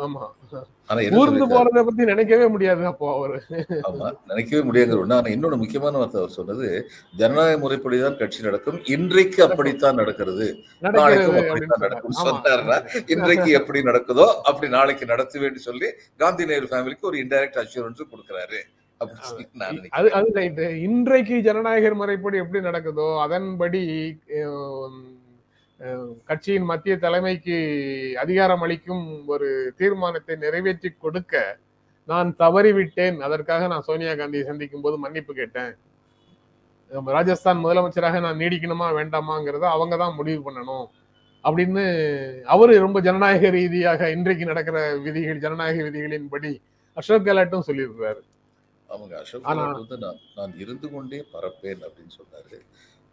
ஆமா. 0.00 0.24
ஊர்ந்து? 1.18 1.46
போறதை 1.46 1.80
பத்தி 1.84 2.04
நினைக்கவே 2.04 2.46
முடியாது 2.48 2.86
அப்போ 2.86 3.06
அவரு. 3.14 3.38
ஆமா 3.88 4.06
நினைக்கவே 4.26 4.62
ஒண்ணு. 4.62 5.14
ஆனா 5.14 5.30
இன்னொன்னு 5.34 5.56
முக்கியமான 5.56 5.98
வார்த்தை 5.98 6.20
அவர் 6.20 6.30
சொன்னது 6.30 6.68
ஜனநாயக 7.16 7.58
முறைப்படிதான் 7.58 8.16
கட்சி 8.16 8.42
நடக்கும். 8.42 8.78
இன்றைக்கு 8.86 9.42
அப்படித்தான் 9.42 9.94
நடக்கிறது. 9.94 10.46
நாளைக்கும் 10.80 11.38
அப்படித்தான். 11.42 11.80
நடக்கும் 11.80 12.16
ஆமா. 12.16 12.26
சொன்னாருன்னா 12.28 12.78
இன்றைக்கு 13.08 13.50
எப்படி 13.52 13.82
நடக்குதோ 13.82 14.26
அப்படி 14.42 14.68
நாளைக்கு 14.68 15.06
நடத்துவேன்னு 15.06 15.66
சொல்லி 15.68 15.90
காந்தி 16.16 16.46
நேரு 16.46 16.66
ஃபேமிலிக்கு 16.66 17.00
ஒரு 17.02 17.18
இன்டைரக்ட் 17.18 17.60
அஷூரன்ஸ் 17.64 18.10
கொடுக்குறாரு. 18.12 18.60
அது 19.00 20.10
அது 20.12 20.28
ரைட்டு 20.34 20.64
இன்றைக்கு 20.78 21.40
ஜனநாயகர் 21.40 21.94
முறைப்படி 21.94 22.38
எப்படி 22.38 22.60
நடக்குதோ 22.64 23.20
அதன்படி 23.20 23.82
கட்சியின் 26.28 26.68
மத்திய 26.68 26.94
தலைமைக்கு 27.02 27.56
அதிகாரம் 28.22 28.62
அளிக்கும் 28.64 29.04
ஒரு 29.32 29.48
தீர்மானத்தை 29.80 30.34
நிறைவேற்றி 30.44 30.90
கொடுக்க 31.04 31.42
நான் 32.08 32.28
தவறிவிட்டேன். 32.42 33.18
அதற்காக 33.26 33.66
நான் 33.72 33.84
சோனியா 33.88 34.12
காந்தியை 34.20 34.44
சந்திக்கும் 34.48 34.84
போது 34.84 34.96
மன்னிப்பு 35.04 35.32
கேட்டேன். 35.40 35.72
ராஜஸ்தான் 37.16 37.62
முதலமைச்சராக 37.64 38.20
நான் 38.26 38.40
நீடிக்கணுமா 38.42 38.88
வேண்டாமாங்கிறத 38.98 39.68
அவங்க 39.76 39.94
தான் 40.02 40.18
முடிவு 40.18 40.40
பண்ணணும் 40.46 40.86
அப்படின்னு 41.44 41.84
அவரு 42.54 42.72
ரொம்ப 42.86 42.98
ஜனநாயக 43.08 43.50
ரீதியாக 43.58 44.10
இன்றைக்கு 44.16 44.50
நடக்கிற 44.50 44.78
விதிகள் 45.06 45.44
ஜனநாயக 45.44 45.82
விதிகளின்படி 45.88 46.52
அசோக் 46.96 47.26
கெலாட்டும் 47.28 47.66
சொல்லியிருக்கிறாரு. 47.68 48.22
அவங்க 48.90 49.14
அசோக் 49.22 49.48
நான் 50.38 50.58
இருந்து 50.64 50.88
கொண்டே 50.94 51.20
பறப்பேன் 51.34 51.82
அப்படின்னு 51.86 52.14
சொன்னாரு. 52.20 52.58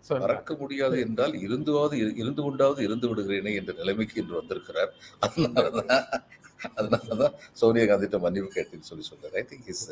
மறக்க 0.10 0.56
முடியாது 0.56 1.00
என்றால் 1.00 1.34
இருந்துவாவது 1.46 1.96
இரு- 2.02 2.16
இருந்து 2.16 2.42
கொண்டாவது 2.42 2.84
இருந்து 2.84 3.08
விடுகிறேனே 3.08 3.56
என்ற 3.56 3.74
நிலைமைக்கு 3.74 4.22
இன்று 4.22 4.36
வந்திருக்கிறார். 4.36 4.92
அதனாலதான் 5.22 6.04
அதனாலதான் 6.76 7.34
சோனியா 7.54 7.86
காந்திட்ட 7.86 8.20
மன்னிப்பு 8.20 8.52
கேட்டேன்னு 8.56 8.90
சொல்லி 8.92 9.06
சொல்றாரு. 9.12 9.36
I 9.36 9.44
think 9.50 9.68
is 9.68 9.86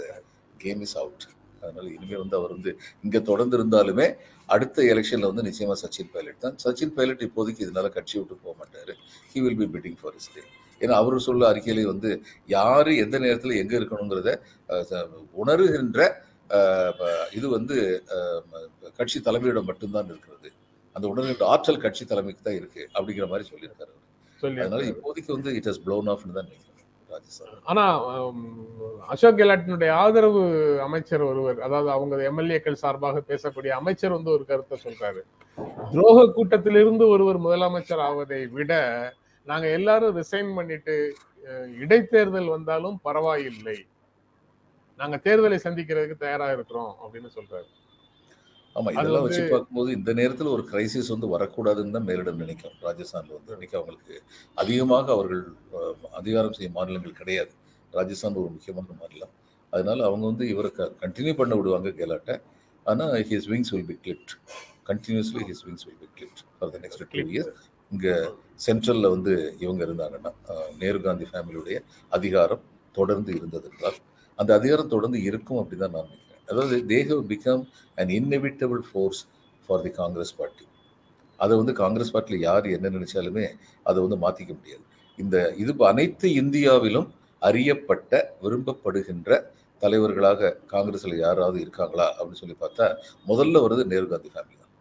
game 0.58 0.82
is 0.82 0.98
out 0.98 1.26
அதனால 1.62 1.88
இனிமே 1.88 2.16
வந்து 2.16 2.38
அவர் 2.38 2.50
வந்து 2.50 2.72
இங்க 3.04 3.20
தொடர்ந்து 3.20 3.58
இருந்தாலுமே 3.58 4.08
அடுத்த 4.50 4.84
எலெக்ஷன்ல 4.84 5.30
வந்து 5.32 5.42
நிச்சயமா 5.42 5.76
சச்சின் 5.84 6.12
பைலட் 6.14 6.40
தான். 6.40 6.56
சச்சின் 6.64 6.94
பைலட் 6.94 7.24
இப்போதைக்கு 7.28 7.66
இதனால 7.68 7.90
கட்சி 7.90 8.18
விட்டு 8.18 8.36
போக 8.36 8.56
மாட்டாரு. 8.60 8.94
He 9.34 9.42
will 9.44 9.60
be 9.62 9.68
fitting 9.74 9.98
for 10.02 10.16
is 10.16 10.30
day 10.36 10.42
ஏன்னா 10.82 10.92
அவர் 10.92 11.20
சொல்ல 11.20 11.52
அறிக்கையிலே 11.52 11.84
வந்து 11.84 12.10
யாரு 12.48 12.98
எந்த 12.98 13.20
நேரத்தில் 13.20 13.56
எங்க 13.56 13.80
இருக்கணுங்கிறத 13.80 14.30
உணர்கின்ற 14.70 15.02
உணருகின்ற 15.36 16.00
இது 17.34 17.48
வந்து 17.50 17.76
கட்சி 19.00 19.20
தலைமையிடம் 19.20 19.66
மட்டும்தான் 19.66 20.10
இருக்கிறது 20.10 20.50
அந்த 20.96 21.06
உணர்கின்ற 21.08 21.46
ஆற்றல் 21.46 21.82
கட்சி 21.82 22.04
தலைமைக்கு 22.06 22.44
தான் 22.44 22.56
இருக்கு 22.56 22.82
அப்படிங்கிற 22.96 23.28
மாதிரி 23.30 23.46
சொல்லியிருக்காரு. 23.50 23.94
அதனால. 24.62 24.84
இப்போதைக்கு 24.92 25.32
வந்து 25.32 25.52
இட் 25.56 25.68
ஹஸ் 25.68 25.82
ப்ளோன் 25.86 26.10
ஆஃப்னு 26.10 26.38
தான் 26.38 26.48
நினைக்கிறேன் 26.48 26.70
ஆனா 27.66 27.84
அசோக் 29.08 29.40
கெலாட்டினுடைய 29.40 29.92
ஆதரவு 29.94 30.42
அமைச்சர் 30.80 31.24
ஒருவர் 31.24 31.60
அதாவது 31.60 31.90
அவங்க 31.92 32.16
எம்எல்ஏக்கள் 32.30 32.82
சார்பாக 32.84 33.22
பேசக்கூடிய 33.22 33.72
அமைச்சர் 33.72 34.16
வந்து 34.16 34.32
ஒரு 34.32 34.44
கருத்தை 34.46 34.78
சொல்றாரு 34.78 35.22
துரோக 35.92 36.20
கூட்டத்திலிருந்து 36.32 37.06
ஒருவர் 37.08 37.40
முதலமைச்சர் 37.40 38.00
ஆவதை 38.00 38.42
விட 38.48 38.74
நாங்க 39.48 39.68
எல்லாரும் 39.70 40.18
ரிசைன் 40.18 40.52
பண்ணிட்டு 40.56 40.96
இடைத்தேர்தல் 41.80 42.50
வந்தாலும் 42.50 42.98
பரவாயில்லை 43.04 43.78
நாங்க 45.04 45.18
தேர்தலை 45.28 45.58
சந்திக்கிறதுக்கு 45.68 46.24
தயாரா 46.26 46.50
இருக்கிறோம் 46.58 46.92
அப்படின்னு 47.04 47.30
சொல்றாரு. 47.38 47.70
ஆமா 48.76 48.92
இதெல்லாம் 48.94 49.26
வச்சு 49.26 49.42
பார்க்கும்போது 49.54 49.90
இந்த 49.98 50.12
நேரத்துல 50.20 50.52
ஒரு 50.56 50.64
கிரைசிஸ் 50.70 51.10
வந்து 51.14 51.28
வரக்கூடாதுன்னு 51.34 51.96
தான் 51.96 52.08
மேலிடம் 52.10 52.40
நினைக்கும் 52.44 52.78
ராஜஸ்தான்ல 52.86 53.34
வந்து 53.38 53.52
இன்னைக்கு 53.56 53.78
அவங்களுக்கு 53.80 54.16
அதிகமாக 54.62 55.08
அவர்கள் 55.16 55.44
அதிகாரம் 56.20 56.56
செய்யும் 56.58 56.78
மாநிலங்கள் 56.78 57.20
கிடையாது. 57.20 57.52
ராஜஸ்தான் 57.94 58.40
ஒரு 58.44 58.52
முக்கியமான 58.56 58.96
மாநிலம். 59.02 59.34
அதனால 59.74 60.00
அவங்க 60.10 60.26
வந்து 60.32 60.46
இவரை 60.54 60.72
கண்டினியூ 61.04 61.34
பண்ண 61.42 61.54
விடுவாங்க 61.60 61.92
கெலாட்டை. 62.00 62.36
ஆனா 62.86 63.06
his 63.32 63.50
wings 63.52 63.72
will 63.76 63.90
be 63.92 63.98
clipped 64.06 64.34
continuously 64.90 65.44
his 65.50 65.64
wings 65.68 65.86
will 65.88 66.02
be 66.06 66.10
clipped 66.18 66.42
for 66.56 66.72
the 66.76 66.80
next 66.86 67.04
two 67.14 67.28
years 67.36 67.52
இங்க 67.92 68.08
சென்ட்ரல்ல 68.66 69.10
வந்து 69.16 69.34
இவங்க 69.64 69.82
இருந்தாங்கன்னா 69.88 70.32
நேரு 70.82 71.00
காந்தி 71.08 71.28
ஃபேமிலியுடைய 71.32 71.78
அதிகாரம் 72.12 72.64
தொடர்ந்து 72.96 73.32
இருந்தது 73.40 73.68
என்றால் 73.72 74.00
அந்த 74.40 74.52
அதிகாரம் 74.60 74.92
தொடர்ந்து 74.94 75.20
இருக்கும் 75.30 75.60
அப்படின்னு 75.62 75.84
தான் 75.86 75.96
நான் 75.98 76.10
நினைக்கிறேன். 76.12 76.44
அதாவது 76.52 76.76
they 76.92 77.00
have 77.10 77.24
become 77.32 77.64
an 77.98 78.14
inevitable 78.20 78.82
force 78.90 79.22
for 79.64 79.84
the 79.86 79.92
Congress 80.02 80.34
party 80.40 80.66
அதை 81.40 81.54
வந்து 81.62 81.74
காங்கிரஸ் 81.82 82.14
பார்ட்டியில் 82.14 82.46
யார் 82.48 82.66
என்ன 82.78 82.90
நினைச்சாலுமே 82.98 83.46
அதை 83.90 83.98
வந்து 84.06 84.18
மாற்றிக்க 84.24 84.52
முடியாது. 84.60 84.84
இந்த 85.20 85.38
இது 85.64 85.74
அனைத்து 85.92 86.28
இந்தியாவிலும் 86.42 87.08
அறியப்பட்ட 87.42 88.12
விரும்பப்படுகின்ற 88.44 89.40
தலைவர்களாக 89.82 90.52
காங்கிரஸில் 90.74 91.16
யாராவது 91.26 91.58
இருக்காங்களா 91.64 92.06
அப்படின்னு 92.18 92.42
சொல்லி 92.42 92.58
பார்த்தா 92.62 92.86
முதல்ல 93.32 93.62
வருது 93.66 93.84
நேரு 93.94 94.06
காந்தி 94.12 94.30
ஃபேமிலி 94.34 94.56
தான். 94.62 94.72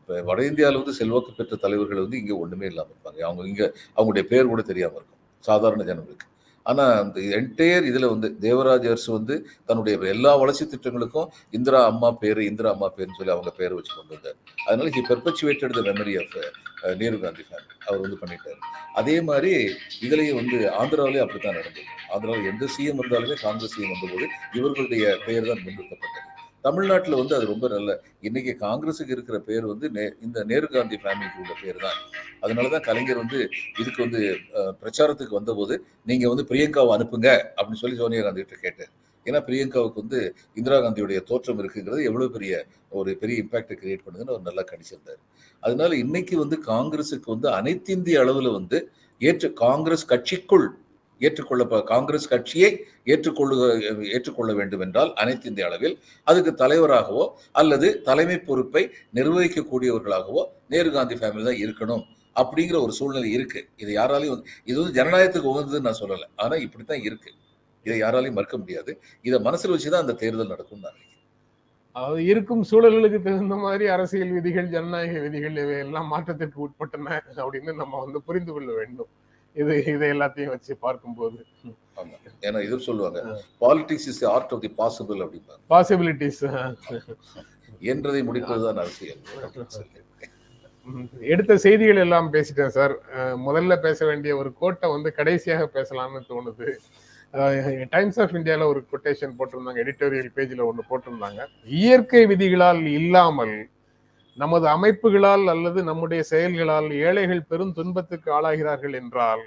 இப்போ 0.00 0.20
வட 0.28 0.40
இந்தியாவில் 0.50 0.80
வந்து 0.82 0.94
செல்வாக்கு 1.00 1.32
பெற்ற 1.38 1.56
தலைவர்கள் 1.64 2.04
வந்து 2.04 2.20
இங்கே 2.22 2.36
ஒன்றுமே 2.42 2.66
இல்லாமல் 2.72 2.92
இருப்பாங்க. 2.94 3.20
அவங்க 3.28 3.48
இங்கே 3.52 3.66
அவங்களுடைய 3.96 4.24
பேர் 4.32 4.52
கூட 4.52 4.62
தெரியாமல் 4.70 4.98
இருக்கும். 5.00 5.20
சாதாரண 5.44 5.82
ஜனங்களுக்கு. 5.90 6.28
ஆனால் 6.70 6.92
அந்த 7.02 7.20
என்டையர் 7.38 7.88
இதில் 7.90 8.10
வந்து 8.12 8.28
தேவராஜ் 8.44 8.86
அரசு 8.92 9.08
வந்து 9.16 9.34
தன்னுடைய 9.68 10.10
எல்லா 10.14 10.32
வளர்ச்சி 10.42 10.64
திட்டங்களுக்கும் 10.74 11.30
இந்திரா 11.58 11.80
அம்மா 11.92 12.10
பேர் 12.22 12.40
இந்திரா 12.50 12.70
அம்மா 12.74 12.88
பேர்னு 12.96 13.18
சொல்லி 13.18 13.34
அவங்க 13.36 13.52
பேரை 13.60 13.74
வச்சு 13.78 13.92
கொண்டு 13.96 14.14
வந்தார். 14.16 14.38
அதனால 14.66 14.90
he 14.96 15.02
perpetuated 15.10 15.76
the 15.78 15.84
memory 15.90 16.14
of 16.22 16.36
Nehru 17.00 17.16
Gandhi 17.24 17.44
family 17.48 17.76
அவர் 17.88 18.02
வந்து 18.04 18.20
பண்ணிட்டார். 18.22 18.60
அதே 19.00 19.16
மாதிரி 19.28 19.52
இதுலேயும் 20.06 20.38
வந்து 20.40 20.58
ஆந்திராவிலேயே 20.80 21.24
அப்படித்தான் 21.24 21.58
நடந்தது. 21.60 21.88
ஆந்திராவில் 22.14 22.50
எந்த 22.52 22.64
சிஎம் 22.74 23.00
வந்தாலுமே 23.02 23.36
காங்கிரஸ் 23.46 23.74
சிஎம் 23.76 23.94
வந்தபோது 23.94 24.26
இவர்களுடைய 24.58 25.04
பெயர் 25.26 25.48
தான் 25.50 25.62
முன்னிறுத்தப்பட்டது. 25.64 26.28
தமிழ்நாட்டில் 26.64 27.14
வந்து 27.14 27.34
அது 27.34 27.46
ரொம்ப 27.46 27.68
நல்ல 27.68 27.90
இன்னைக்கு 28.20 28.52
காங்கிரஸுக்கு 28.60 29.14
இருக்கிற 29.16 29.38
பேர் 29.40 29.64
வந்து 29.66 29.86
நே- 29.90 30.14
இந்த 30.20 30.44
நேரு 30.44 30.66
காந்தி 30.66 30.96
ஃபேமிலிக்கு 30.96 31.40
உள்ள 31.40 31.54
பேர் 31.62 31.78
தான் 31.78 31.98
அதனால 32.40 32.68
தான் 32.68 32.80
கலைஞர் 32.80 33.16
வந்து 33.16 33.38
இதுக்கு 33.78 34.00
வந்து 34.02 34.20
பிரச்சாரத்துக்கு 34.80 35.34
வந்தபோது 35.34 35.74
நீங்கள் 36.06 36.28
வந்து 36.28 36.44
பிரியங்காவை 36.50 36.92
அனுப்புங்க 36.96 37.28
அப்படின்னு 37.56 37.82
சொல்லி 37.82 37.96
சோனியா 37.96 38.22
காந்தி 38.22 38.42
கிட்ட 38.42 38.58
கேட்டேன். 38.60 38.92
ஏன்னா 39.26 39.40
பிரியங்காவுக்கு 39.48 40.02
வந்து 40.02 40.20
இந்திரா 40.56 40.78
காந்தியுடைய 40.78 41.18
தோற்றம் 41.22 41.58
இருக்குங்கிறது 41.58 42.02
எவ்வளோ 42.04 42.28
பெரிய 42.28 42.54
ஒரு 42.92 43.16
பெரிய 43.16 43.42
இம்பாக்டை 43.42 43.76
கிரியேட் 43.76 44.04
பண்ணுதுன்னு 44.06 44.32
அவர் 44.34 44.48
நல்லா 44.48 44.64
கணிச்சிருந்தார். 44.70 45.20
அதனால 45.62 45.90
இன்னைக்கு 45.96 46.36
வந்து 46.38 46.56
காங்கிரஸுக்கு 46.66 47.28
வந்து 47.28 47.48
அனைத்து 47.50 47.92
இந்திய 47.92 48.24
வந்து 48.52 48.78
ஏற்று 49.20 49.52
காங்கிரஸ் 49.64 50.08
கட்சிக்குள் 50.08 50.66
ஏற்றுக்கொள்ள 51.26 51.82
காங்கிரஸ் 51.92 52.30
கட்சியை 52.32 52.70
ஏற்றுக்கொள்ளுக 53.12 53.68
ஏற்றுக்கொள்ள 54.16 54.52
வேண்டும் 54.60 54.82
என்றால் 54.86 55.12
அனைத்து 55.22 55.48
இந்திய 55.50 55.68
அளவில் 55.68 55.96
அதுக்கு 56.26 56.52
தலைவராகவோ 56.62 57.26
அல்லது 57.62 57.88
தலைமை 58.08 58.38
பொறுப்பை 58.48 58.82
நிர்வகிக்கக்கூடியவர்களாகவோ 59.18 60.44
நேரு 60.74 60.90
காந்தி 60.96 61.18
ஃபேமிலி 61.20 61.46
தான் 61.50 61.62
இருக்கணும் 61.66 62.04
அப்படிங்கிற 62.36 62.76
ஒரு 62.84 62.92
சூழ்நிலை 62.98 63.30
இருக்கு. 63.36 63.60
இது 63.82 63.90
யாராலையும் 64.00 64.44
இது 64.68 64.76
வந்து 64.80 64.96
ஜனநாயகத்துக்கு 64.98 65.50
உகந்ததுன்னு 65.52 65.88
நான் 65.88 66.02
சொல்லலை. 66.02 66.26
ஆனா 66.42 66.54
இப்படித்தான் 66.66 67.02
இருக்கு. 67.08 67.30
இதை 67.86 67.96
யாராலையும் 68.02 68.36
மறுக்க 68.38 68.56
முடியாது. 68.62 68.92
இதை 69.28 69.38
மனசுல 69.48 69.74
வச்சுதான் 69.74 70.04
அந்த 70.04 70.14
தேர்தல் 70.22 70.52
நடக்கும் 70.54 70.84
நான் 70.86 71.00
அதாவது 71.96 72.20
இருக்கும் 72.32 72.62
சூழல்களுக்கு 72.68 73.18
தகுந்த 73.24 73.56
மாதிரி 73.64 73.84
அரசியல் 73.94 74.32
விதிகள் 74.36 74.68
ஜனநாயக 74.74 75.18
விதிகள் 75.24 75.56
இவையெல்லாம் 75.62 76.08
மாற்றத்திற்கு 76.12 76.58
உட்பட்டன 76.66 77.08
அப்படின்னு 77.42 77.72
நம்ம 77.80 78.00
வந்து 78.04 78.18
புரிந்து 78.28 78.52
கொள்ள 78.54 78.70
வேண்டும். 78.78 79.10
இது 79.60 79.72
இதை 79.94 80.06
எல்லாத்தையும் 80.14 80.52
வச்சு 80.54 80.72
பார்க்கும்போது. 80.84 81.38
ஏன்னா 82.46 82.60
இது 82.66 82.76
சொல்லுவாங்க 82.86 83.20
politics 83.64 84.08
is 84.12 84.22
art 84.34 84.52
of 84.54 84.62
the 84.64 84.70
possible 84.80 85.20
அப்படிம்பாங்க. 85.24 85.60
பாசிபிலிட்டிஸ் 85.72 86.42
என்றதை 87.92 88.22
முடிப்பதுதான் 88.28 88.80
அரசியல். 88.84 89.20
எடுத்த 91.32 91.52
செய்திகள் 91.64 92.00
எல்லாம் 92.04 92.28
பேசிட்டேன் 92.34 92.74
சார். 92.76 92.94
முதல்ல 93.46 93.74
பேச 93.86 93.98
வேண்டிய 94.10 94.32
ஒரு 94.40 94.50
கோட்டை 94.60 94.88
வந்து 94.94 95.10
கடைசியாக 95.18 95.64
பேசலாம்னு 95.76 96.22
தோணுது. 96.32 96.68
டைம்ஸ் 97.94 98.18
ஆஃப் 98.22 98.34
இந்தியால 98.38 98.66
ஒரு 98.72 98.80
கொட்டேஷன் 98.92 99.36
போட்டிருந்தாங்க 99.38 99.82
எடிட்டோரியல் 99.84 100.32
பேஜ்ல 100.38 100.64
ஒன்று 100.70 100.82
போட்டிருந்தாங்க. 100.90 101.42
இயற்கை 101.82 102.22
விதிகளால் 102.32 102.82
இல்லாமல் 102.98 103.54
நமது 104.38 104.66
அமைப்புகளால் 104.74 105.46
அல்லது 105.52 105.80
நம்முடைய 105.88 106.22
செயல்களால் 106.30 106.88
ஏழைகள் 107.06 107.48
பெரும் 107.50 107.74
துன்பத்துக்கு 107.78 108.28
ஆளாகிறார்கள் 108.36 108.94
என்றால் 109.00 109.42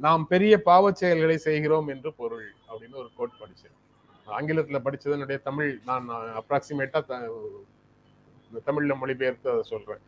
நாம் 0.00 0.24
பெரிய 0.26 0.54
பாவச் 0.68 1.00
செயல்களை 1.02 1.36
செய்கிறோம் 1.46 1.88
என்று 1.94 2.10
பொருள் 2.20 2.48
அப்படின்னு 2.68 2.96
ஒரு 3.02 3.10
கோட் 3.16 3.38
படிச்சேன். 3.40 3.76
ஆங்கிலத்தில் 4.36 4.84
படித்ததனுடைய 4.86 5.38
தமிழ் 5.48 5.70
நான் 5.84 6.06
அப்ராக்சிமேட்டாக 6.40 7.18
தமிழில் 8.68 9.00
மொழிபெயர்த்து 9.00 9.48
அதை 9.52 9.62
சொல்கிறேன் 9.72 10.02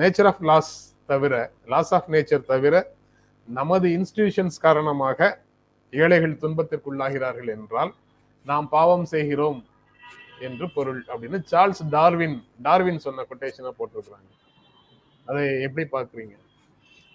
நேச்சர் 0.00 0.28
ஆஃப் 0.30 0.42
லாஸ் 0.50 0.72
தவிர 1.06 1.34
லாஸ் 1.72 1.92
ஆஃப் 1.94 2.10
நேச்சர் 2.14 2.48
தவிர 2.52 2.74
நமது 3.48 3.88
இன்ஸ்டிடியூஷன்ஸ் 3.96 4.64
காரணமாக 4.66 5.28
ஏழைகள் 5.92 6.40
துன்பத்திற்குள்ளாகிறார்கள் 6.42 7.50
என்றால் 7.56 7.92
நாம் 8.46 8.66
பாவம் 8.68 9.06
செய்கிறோம். 9.14 9.60
என்று 10.46 10.66
பொருள் 10.76 11.00
அப்படின்னு 11.12 11.38
சார்ல்ஸ் 11.52 11.82
டார்வின் 11.94 12.36
டார்வின் 12.66 13.04
சொன்ன 13.06 13.24
கொட்டேஷனா 13.30 13.72
போட்டிருக்கிறாங்க. 13.78 14.28
அதை 15.26 15.42
எப்படி 15.66 15.84
பாக்குறீங்க 15.94 16.34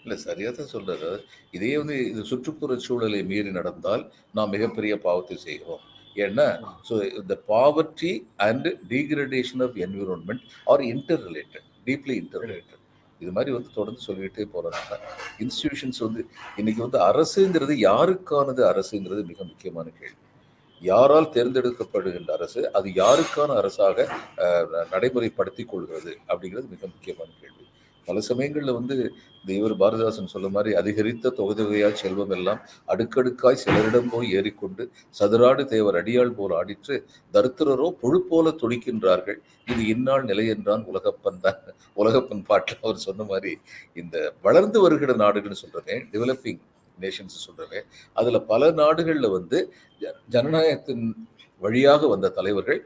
இல்ல 0.03 0.15
சரியா 0.27 0.49
தான் 0.57 0.73
சொல்றாரு. 0.73 1.09
இதே 1.57 1.71
வந்து 1.81 1.95
இது 2.11 2.21
சுற்றுப்புற 2.29 2.75
சூழலை 2.85 3.19
மீறி 3.31 3.51
நடந்தால் 3.57 4.03
நாம் 4.37 4.53
மிகப்பெரிய 4.55 4.93
பாவத்தை 5.07 5.35
செய்கிறோம். 5.47 5.83
ஏன்னா 6.25 6.47
ஸோ 6.87 6.95
இந்த 7.19 7.35
poverty 7.51 8.13
and 8.47 8.67
degradation 8.93 9.63
of 9.65 9.77
environment 9.85 10.45
are 10.73 10.83
interrelated 11.27 11.67
deeply 11.89 12.15
interrelated 12.45 12.79
இது 13.21 13.31
மாதிரி 13.35 13.51
வந்து 13.55 13.69
தொடர்ந்து 13.77 14.01
சொல்லிக்கிட்டே 14.07 14.45
போறாங்க. 14.55 14.97
இன்ஸ்டிடியூஷன்ஸ் 15.43 16.01
வந்து 16.05 16.21
இன்னைக்கு 16.61 16.81
வந்து 16.87 16.99
அரசுங்கிறது 17.09 17.73
யாருக்கானது 17.89 18.61
அரசுங்கிறது 18.71 19.23
மிக 19.31 19.43
முக்கியமான 19.51 19.87
கேள்வி. 19.99 20.19
யாரால் 20.81 21.33
தேர்ந்தெடுக்கப்படுகின்ற 21.33 22.31
அரசு 22.33 22.61
அது 22.77 22.89
யாருக்கான 22.95 23.55
அரசாக 23.57 23.97
அஹ், 24.45 24.65
நடைமுறைப்படுத்திக் 24.93 25.71
கொள்கிறது 25.71 26.13
அப்படிங்கிறது 26.29 26.67
மிக 26.71 26.85
முக்கியமான 26.87 27.29
கேள்வி. 27.35 27.57
பல 28.07 28.21
சமயங்கள்ல 28.27 28.71
வந்து 28.75 28.95
இந்த 29.39 29.51
இவர் 29.53 29.75
பாரதிதாசன் 29.79 30.31
சொல்ல 30.31 30.47
மாதிரி 30.49 30.71
அதிகரித்த 30.75 31.31
தொகுதியால் 31.37 31.99
செல்வம் 32.01 32.33
எல்லாம் 32.37 32.59
அடுக்கடுக்காய் 32.87 33.59
சிலரிடம் 33.61 34.09
போய் 34.09 34.33
ஏறிக்கொண்டு 34.37 34.83
சதுராடு 35.15 35.63
தேவர் 35.71 35.99
அடியாள் 35.99 36.33
போல் 36.35 36.55
ஆடிற்று 36.57 36.95
தரித்திரரோ 37.33 37.87
புழு 38.01 38.19
போல 38.23 38.53
துடிக்கின்றார்கள். 38.61 39.39
இது 39.67 39.81
இந்நாள் 39.93 40.23
நிலை 40.23 40.45
என்றான் 40.53 40.83
உலகப்பன் 40.91 41.41
தான். 41.45 41.61
உலகப்பன் 41.97 42.43
பாட்டில் 42.49 42.83
அவர் 42.83 43.05
சொன்ன 43.05 43.23
மாதிரி 43.25 43.53
இந்த 43.97 44.15
வளர்ந்து 44.43 44.79
வருகிற 44.83 45.13
நாடுகள்னு 45.21 45.63
சொல்றதே 45.63 45.97
டெவலப்பிங் 46.13 46.61
நேஷன்ஸ் 47.03 47.37
சொல்றமே 47.47 47.79
அதுல 48.19 48.39
பல 48.51 48.71
நாடுகள்ல 48.81 49.29
வந்து 49.37 49.59
ஜனநாயகத்தின் 50.35 51.05
வழியாக 51.61 52.07
வந்த 52.13 52.33
தலைவர்கள் 52.37 52.81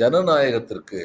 ஜனநாயகத்திற்கு 0.00 1.00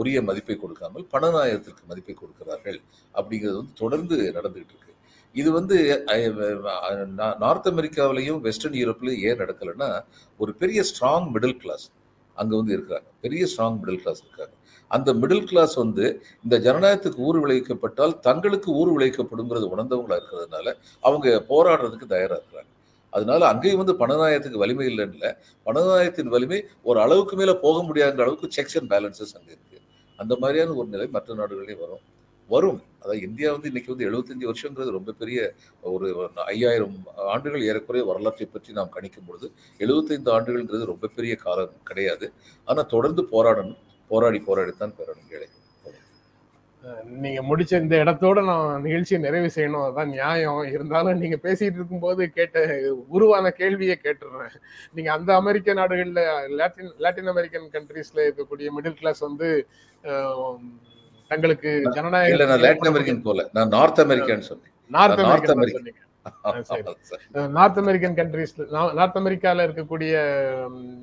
உரிய 0.00 0.18
மதிப்பை 0.28 0.56
கொடுக்காமல் 0.56 1.04
பணநாயகத்திற்கு 1.12 1.84
மதிப்பை 1.90 2.14
கொடுக்கிறார்கள் 2.14 2.78
அப்படிங்கிறது 3.18 3.60
வந்து 3.60 3.80
தொடர்ந்து 3.82 4.16
நடந்துகிட்டு 4.36 4.74
இருக்கு. 4.74 4.94
இது 5.34 5.48
வந்து 5.58 5.76
நார்த் 7.44 7.68
அமெரிக்காவிலையும் 7.70 8.40
வெஸ்டர்ன் 8.46 8.76
யூரோப்லையும் 8.80 9.22
ஏன் 9.28 9.40
நடக்கலைன்னா 9.42 9.88
ஒரு 10.40 10.52
பெரிய 10.62 10.82
ஸ்ட்ராங் 10.90 11.28
மிடில் 11.34 11.58
கிளாஸ் 11.62 11.86
அங்க 12.36 12.52
வந்து 12.60 12.74
இருக்கிறாங்க. 12.76 13.08
பெரிய 13.24 13.42
ஸ்ட்ராங் 13.52 13.78
மிடில் 13.80 14.00
கிளாஸ் 14.02 14.22
இருக்காங்க. 14.24 14.54
அந்த 14.90 15.10
மிடில் 15.20 15.46
கிளாஸ் 15.50 15.74
வந்து 15.82 16.04
இந்த 16.44 16.56
ஜனநாயகத்துக்கு 16.66 17.24
ஊர் 17.28 17.38
விளைவிக்கப்பட்டால் 17.44 18.14
தங்களுக்கு 18.26 18.70
ஊர் 18.80 18.90
விளைவிக்கப்படுங்கிறது 18.96 19.72
உணர்ந்தவங்களா 19.74 20.18
இருக்கிறதுனால 20.20 20.66
அவங்க 21.02 21.26
போராடுறதுக்கு 21.50 22.12
தயாராக 22.14 22.38
இருக்கிறாங்க. 22.40 22.70
அதனால 23.12 23.40
அங்கேயும் 23.52 23.80
வந்து 23.82 23.94
பணநாயகத்துக்கு 24.02 24.62
வலிமை 24.62 24.86
இல்லைன்னு 24.90 25.16
இல்லை 25.18 25.30
பணநாயகத்தின் 25.66 26.32
வலிமை 26.34 26.58
ஒரு 26.88 26.98
அளவுக்கு 27.04 27.36
மேலே 27.40 27.54
போக 27.64 27.76
முடியாத 27.88 28.22
அளவுக்கு 28.24 28.54
செக்ஸ் 28.56 28.76
அண்ட் 28.80 28.90
பேலன்சஸ் 28.94 29.34
அங்கே 29.38 29.52
இருக்குது 29.56 29.84
அந்த 30.18 30.34
மாதிரியான 30.42 30.74
ஒரு 30.80 30.88
நிலை 30.94 31.06
மற்ற 31.16 31.34
நாடுகளிலேயும் 31.40 31.82
வரும். 31.84 32.04
வரும். 32.50 32.78
அதாவது 33.02 33.22
இந்தியா 33.28 33.48
வந்து 33.54 33.68
இன்னைக்கு 33.70 33.92
வந்து 33.92 34.06
75 34.10 34.46
வருஷங்கிறது 34.50 34.94
ரொம்ப 34.96 35.14
பெரிய 35.20 35.38
ஒரு 35.82 36.06
ஐயாயிரம் 36.52 36.94
ஆண்டுகள் 37.32 37.66
ஏறக்குறைய 37.70 38.04
வரலாற்றை 38.10 38.46
பற்றி 38.52 38.70
நாம் 38.78 38.94
கணிக்கும் 38.96 39.26
பொழுது 39.28 39.46
75 39.80 40.32
ஆண்டுகள்ங்கிறது 40.36 40.92
ரொம்ப 40.92 41.10
பெரிய 41.16 41.34
காலம் 41.44 41.74
கிடையாது. 41.90 42.28
ஆனால் 42.68 42.90
தொடர்ந்து 42.94 43.24
போராடணும். 43.34 43.78
போராடி 44.08 44.40
போராடித்தான் 44.46 44.96
பெறணும் 45.00 45.30
ஏழை 45.36 45.48
நீங்க 47.24 47.40
முடிச்ச 47.48 47.72
இந்த 47.82 47.94
இடத்தோட 48.04 48.38
நான் 48.44 48.82
நிகழ்ச்சியை 48.82 49.20
நிறைவு 49.22 49.48
செய்யணும். 49.54 49.84
அதான் 49.88 50.12
நியாயம். 50.14 50.60
இருந்தாலும் 50.74 51.20
நீங்க 51.22 51.38
பேசிட்டு 51.42 51.76
இருக்கும்போது 51.78 52.22
கேட்ட 52.36 52.58
உருவான 53.16 53.50
கேள்வியை 53.60 53.96
கேட்டுடுறேன். 54.04 54.54
நீங்க 54.94 55.10
அந்த 55.16 55.30
அமெரிக்க 55.40 55.74
நாடுகள்ல 55.80 56.22
லாட்டின் 56.60 56.92
லாட்டின் 57.04 57.30
அமெரிக்கன் 57.34 57.68
கண்ட்ரீஸ்ல 57.76 58.26
இருக்கக்கூடிய 58.28 58.68
மிடில் 58.76 58.98
கிளாஸ் 59.00 59.20
வந்து 59.28 59.48
தங்களுக்கு 61.30 61.72
ஜனநாயக 61.96 62.56
லாட்டின் 62.66 62.92
அமெரிக்கன் 62.92 63.24
போல. 63.28 63.48
நான் 63.52 63.72
நார்த் 63.76 64.02
அமெரிக்கான்னு 64.06 64.48
சொன்னேன். 64.50 64.74
North 64.96 65.20
American 65.24 65.54
American. 65.56 65.78
சொன்னீங்க. 65.78 66.02
நார்த் 67.48 67.78
அமெரிக்கன் 67.78 68.16
கண்ட்ரீஸ்ல 68.16 68.66
நார்த் 68.94 69.16
அமெரிக்கால 69.16 69.66
இருக்கக்கூடிய 69.66 70.12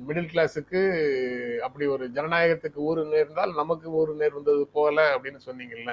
மிடில் 0.08 0.30
கிளாஸுக்கு 0.32 0.80
அப்படி 1.60 1.86
ஒரு 1.86 2.10
ஜனநாயகத்துக்கு 2.14 2.80
ஊறு 2.88 3.04
நேர்ந்தால் 3.04 3.54
நமக்கு 3.54 3.90
ஊறு 3.90 4.14
நேர்ந்தது 4.14 4.68
போல 4.72 5.16
அப்படின்னு 5.16 5.40
சொன்னீங்கல்ல. 5.46 5.92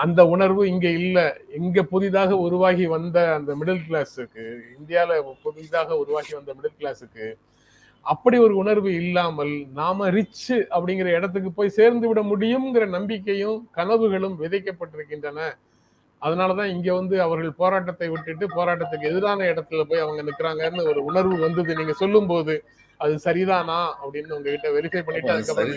அந்த 0.00 0.26
உணர்வு 0.26 0.68
இங்க 0.68 0.88
இல்ல. 0.88 1.18
இங்க 1.56 1.82
புதிதாக 1.82 2.36
உருவாகி 2.36 2.86
வந்த 2.86 3.34
அந்த 3.34 3.54
மிடில் 3.54 3.84
கிளாஸுக்கு 3.88 4.44
இந்தியால 4.78 5.12
புதிதாக 5.42 5.96
உருவாகி 5.96 6.34
வந்த 6.34 6.54
மிடில் 6.54 6.78
கிளாஸுக்கு 6.80 7.26
அப்படி 8.06 8.38
ஒரு 8.38 8.56
உணர்வு 8.56 8.94
இல்லாமல் 8.94 9.66
நாம 9.72 10.10
ரிச் 10.10 10.50
அப்படிங்கிற 10.76 11.06
இடத்துக்கு 11.06 11.52
போய் 11.52 11.68
சேர்ந்து 11.68 12.08
விட 12.08 12.22
முடியுங்கிற 12.22 12.88
நம்பிக்கையும் 12.88 13.68
கனவுகளும் 13.76 14.36
விதைக்கப்பட்டிருக்கின்றன. 14.40 15.38
அதனாலதான் 16.24 16.72
இங்க 16.74 16.88
வந்து 16.94 17.16
அவர்கள் 17.24 17.58
போராட்டத்தை 17.58 18.06
விட்டுட்டு 18.10 18.44
போராட்டத்துக்கு 18.54 19.10
எதிரான 19.10 19.46
இடத்துல 19.52 19.82
போய் 19.84 20.04
அவங்க 20.04 20.22
நிக்கிறாங்கன்னு 20.22 20.88
ஒரு 20.90 21.00
உணர்வு 21.08 21.36
வந்தது. 21.42 21.76
நீங்க 21.76 21.94
சொல்லும் 22.00 22.28
போது 22.28 22.54
அது 23.00 23.14
சரிதானா 23.24 23.78
அப்படின்னு 24.02 24.34
உங்ககிட்ட 24.36 24.68
வெரிஃபை 24.74 25.00
பண்ணிட்டு 25.02 25.32
அதுக்கப்புறம் 25.34 25.70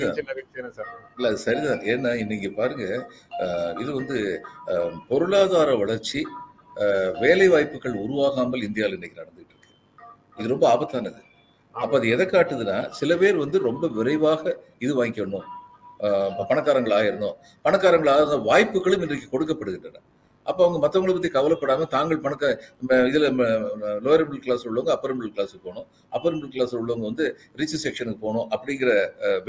சார். 0.78 0.92
இல்ல 1.18 1.30
சரிதான். 1.44 1.82
ஏன்னா 1.94 2.12
இன்னைக்கு 2.24 2.50
பாருங்க 2.54 2.86
இது 3.82 3.90
வந்து 3.94 4.18
பொருளாதார 5.10 5.70
வளர்ச்சி 5.78 6.22
அஹ், 6.76 7.14
வேலை 7.22 7.48
வாய்ப்புகள் 7.50 7.96
உருவாகாமல் 8.02 8.66
இந்தியாவில் 8.66 8.98
இன்னைக்கு 8.98 9.20
நடந்துட்டு 9.22 9.54
இருக்கு. 9.54 9.72
இது 10.38 10.52
ரொம்ப 10.52 10.66
ஆபத்தானது. 10.72 11.22
அப்ப 11.76 11.94
அது 11.98 12.08
எதை 12.10 12.26
காட்டுதுன்னா 12.28 12.78
சில 13.00 13.12
பேர் 13.18 13.42
வந்து 13.42 13.58
ரொம்ப 13.66 13.88
விரைவாக 13.96 14.44
இது 14.80 14.94
வாங்கிக்கணும். 15.00 15.48
பணக்காரங்கள் 16.44 16.96
ஆயிரணும் 16.98 17.36
பணக்காரங்கள் 17.66 18.12
ஆகிற 18.14 18.38
வாய்ப்புகளும் 18.48 19.04
இன்றைக்கு 19.06 19.28
கொடுக்கப்படுகின்றன. 19.32 19.98
அப்போ 20.50 20.62
அவங்க 20.66 20.80
மற்றவங்களை 20.84 21.14
பற்றி 21.18 21.32
கவலைப்படாமல் 21.38 21.92
தாங்கள் 21.96 22.22
பணக்க 22.26 22.46
இதில் 23.10 23.10
இதுல 23.12 23.30
லோயர் 24.06 24.26
மிடில் 24.28 24.44
கிளாஸ் 24.46 24.66
உள்ளவங்க 24.70 24.92
அப்பர் 24.96 25.16
மிடில் 25.18 25.34
கிளாஸுக்கு 25.38 25.66
போகணும். 25.68 25.88
அப்பர் 26.16 26.36
மிடில் 26.38 26.54
கிளாஸ் 26.56 26.76
உள்ளவங்க 26.82 27.06
வந்து 27.12 27.26
ரிச் 27.62 27.78
செக்ஷனுக்கு 27.86 28.22
போகணும் 28.26 28.48
அப்படிங்கிற 28.56 28.90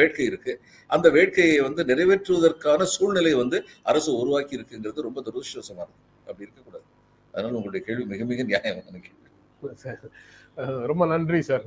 வேட்கை 0.00 0.26
இருக்குது 0.30 0.58
அந்த 0.96 1.08
வேட்கையை 1.16 1.58
வந்து 1.68 1.84
நிறைவேற்றுவதற்கான 1.90 2.88
சூழ்நிலை 2.96 3.34
வந்து 3.42 3.60
அரசு 3.92 4.10
உருவாக்கி 4.22 4.56
இருக்குங்கிறது 4.58 5.06
ரொம்ப 5.08 5.20
துரதிருஷ்டவசமாக 5.26 5.86
இருக்கு. 5.86 6.04
அப்படி 6.28 6.46
இருக்கக்கூடாது 6.46 6.86
அதனால் 7.34 7.58
உங்களுடைய 7.58 7.82
கேள்வி 7.88 8.04
மிக 8.14 8.24
மிக 8.32 8.42
நியாயமான 8.52 8.98
கேள்வி. 9.06 9.16
ரொம்ப 10.90 11.02
நன்றி 11.14 11.40
சார் 11.48 11.66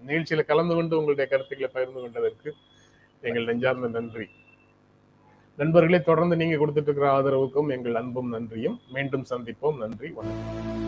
நிகழ்ச்சியில் 0.00 0.48
கலந்து 0.48 0.74
கொண்டு 0.78 0.94
உங்களுடைய 1.00 1.26
கருத்துக்களை 1.32 1.68
பகிர்ந்து 1.74 2.00
கொண்டதற்கு 2.04 2.50
எங்கள் 3.28 3.46
நெஞ்சார்ந்த 3.50 3.88
நன்றி. 3.98 4.26
நண்பர்களே 5.56 6.00
தொடர்ந்து 6.00 6.36
நீங்க 6.36 6.66
கொடுத்துட்டு 6.66 6.82
இருக்கிற 6.82 7.20
ஆதரவுக்கும் 7.20 7.68
எங்கள் 7.68 7.94
அன்பும் 7.94 8.28
நன்றியும். 8.28 8.80
மீண்டும் 8.92 9.24
சந்திப்போம். 9.30 9.76
நன்றி 9.76 10.10
வணக்கம். 10.10 10.83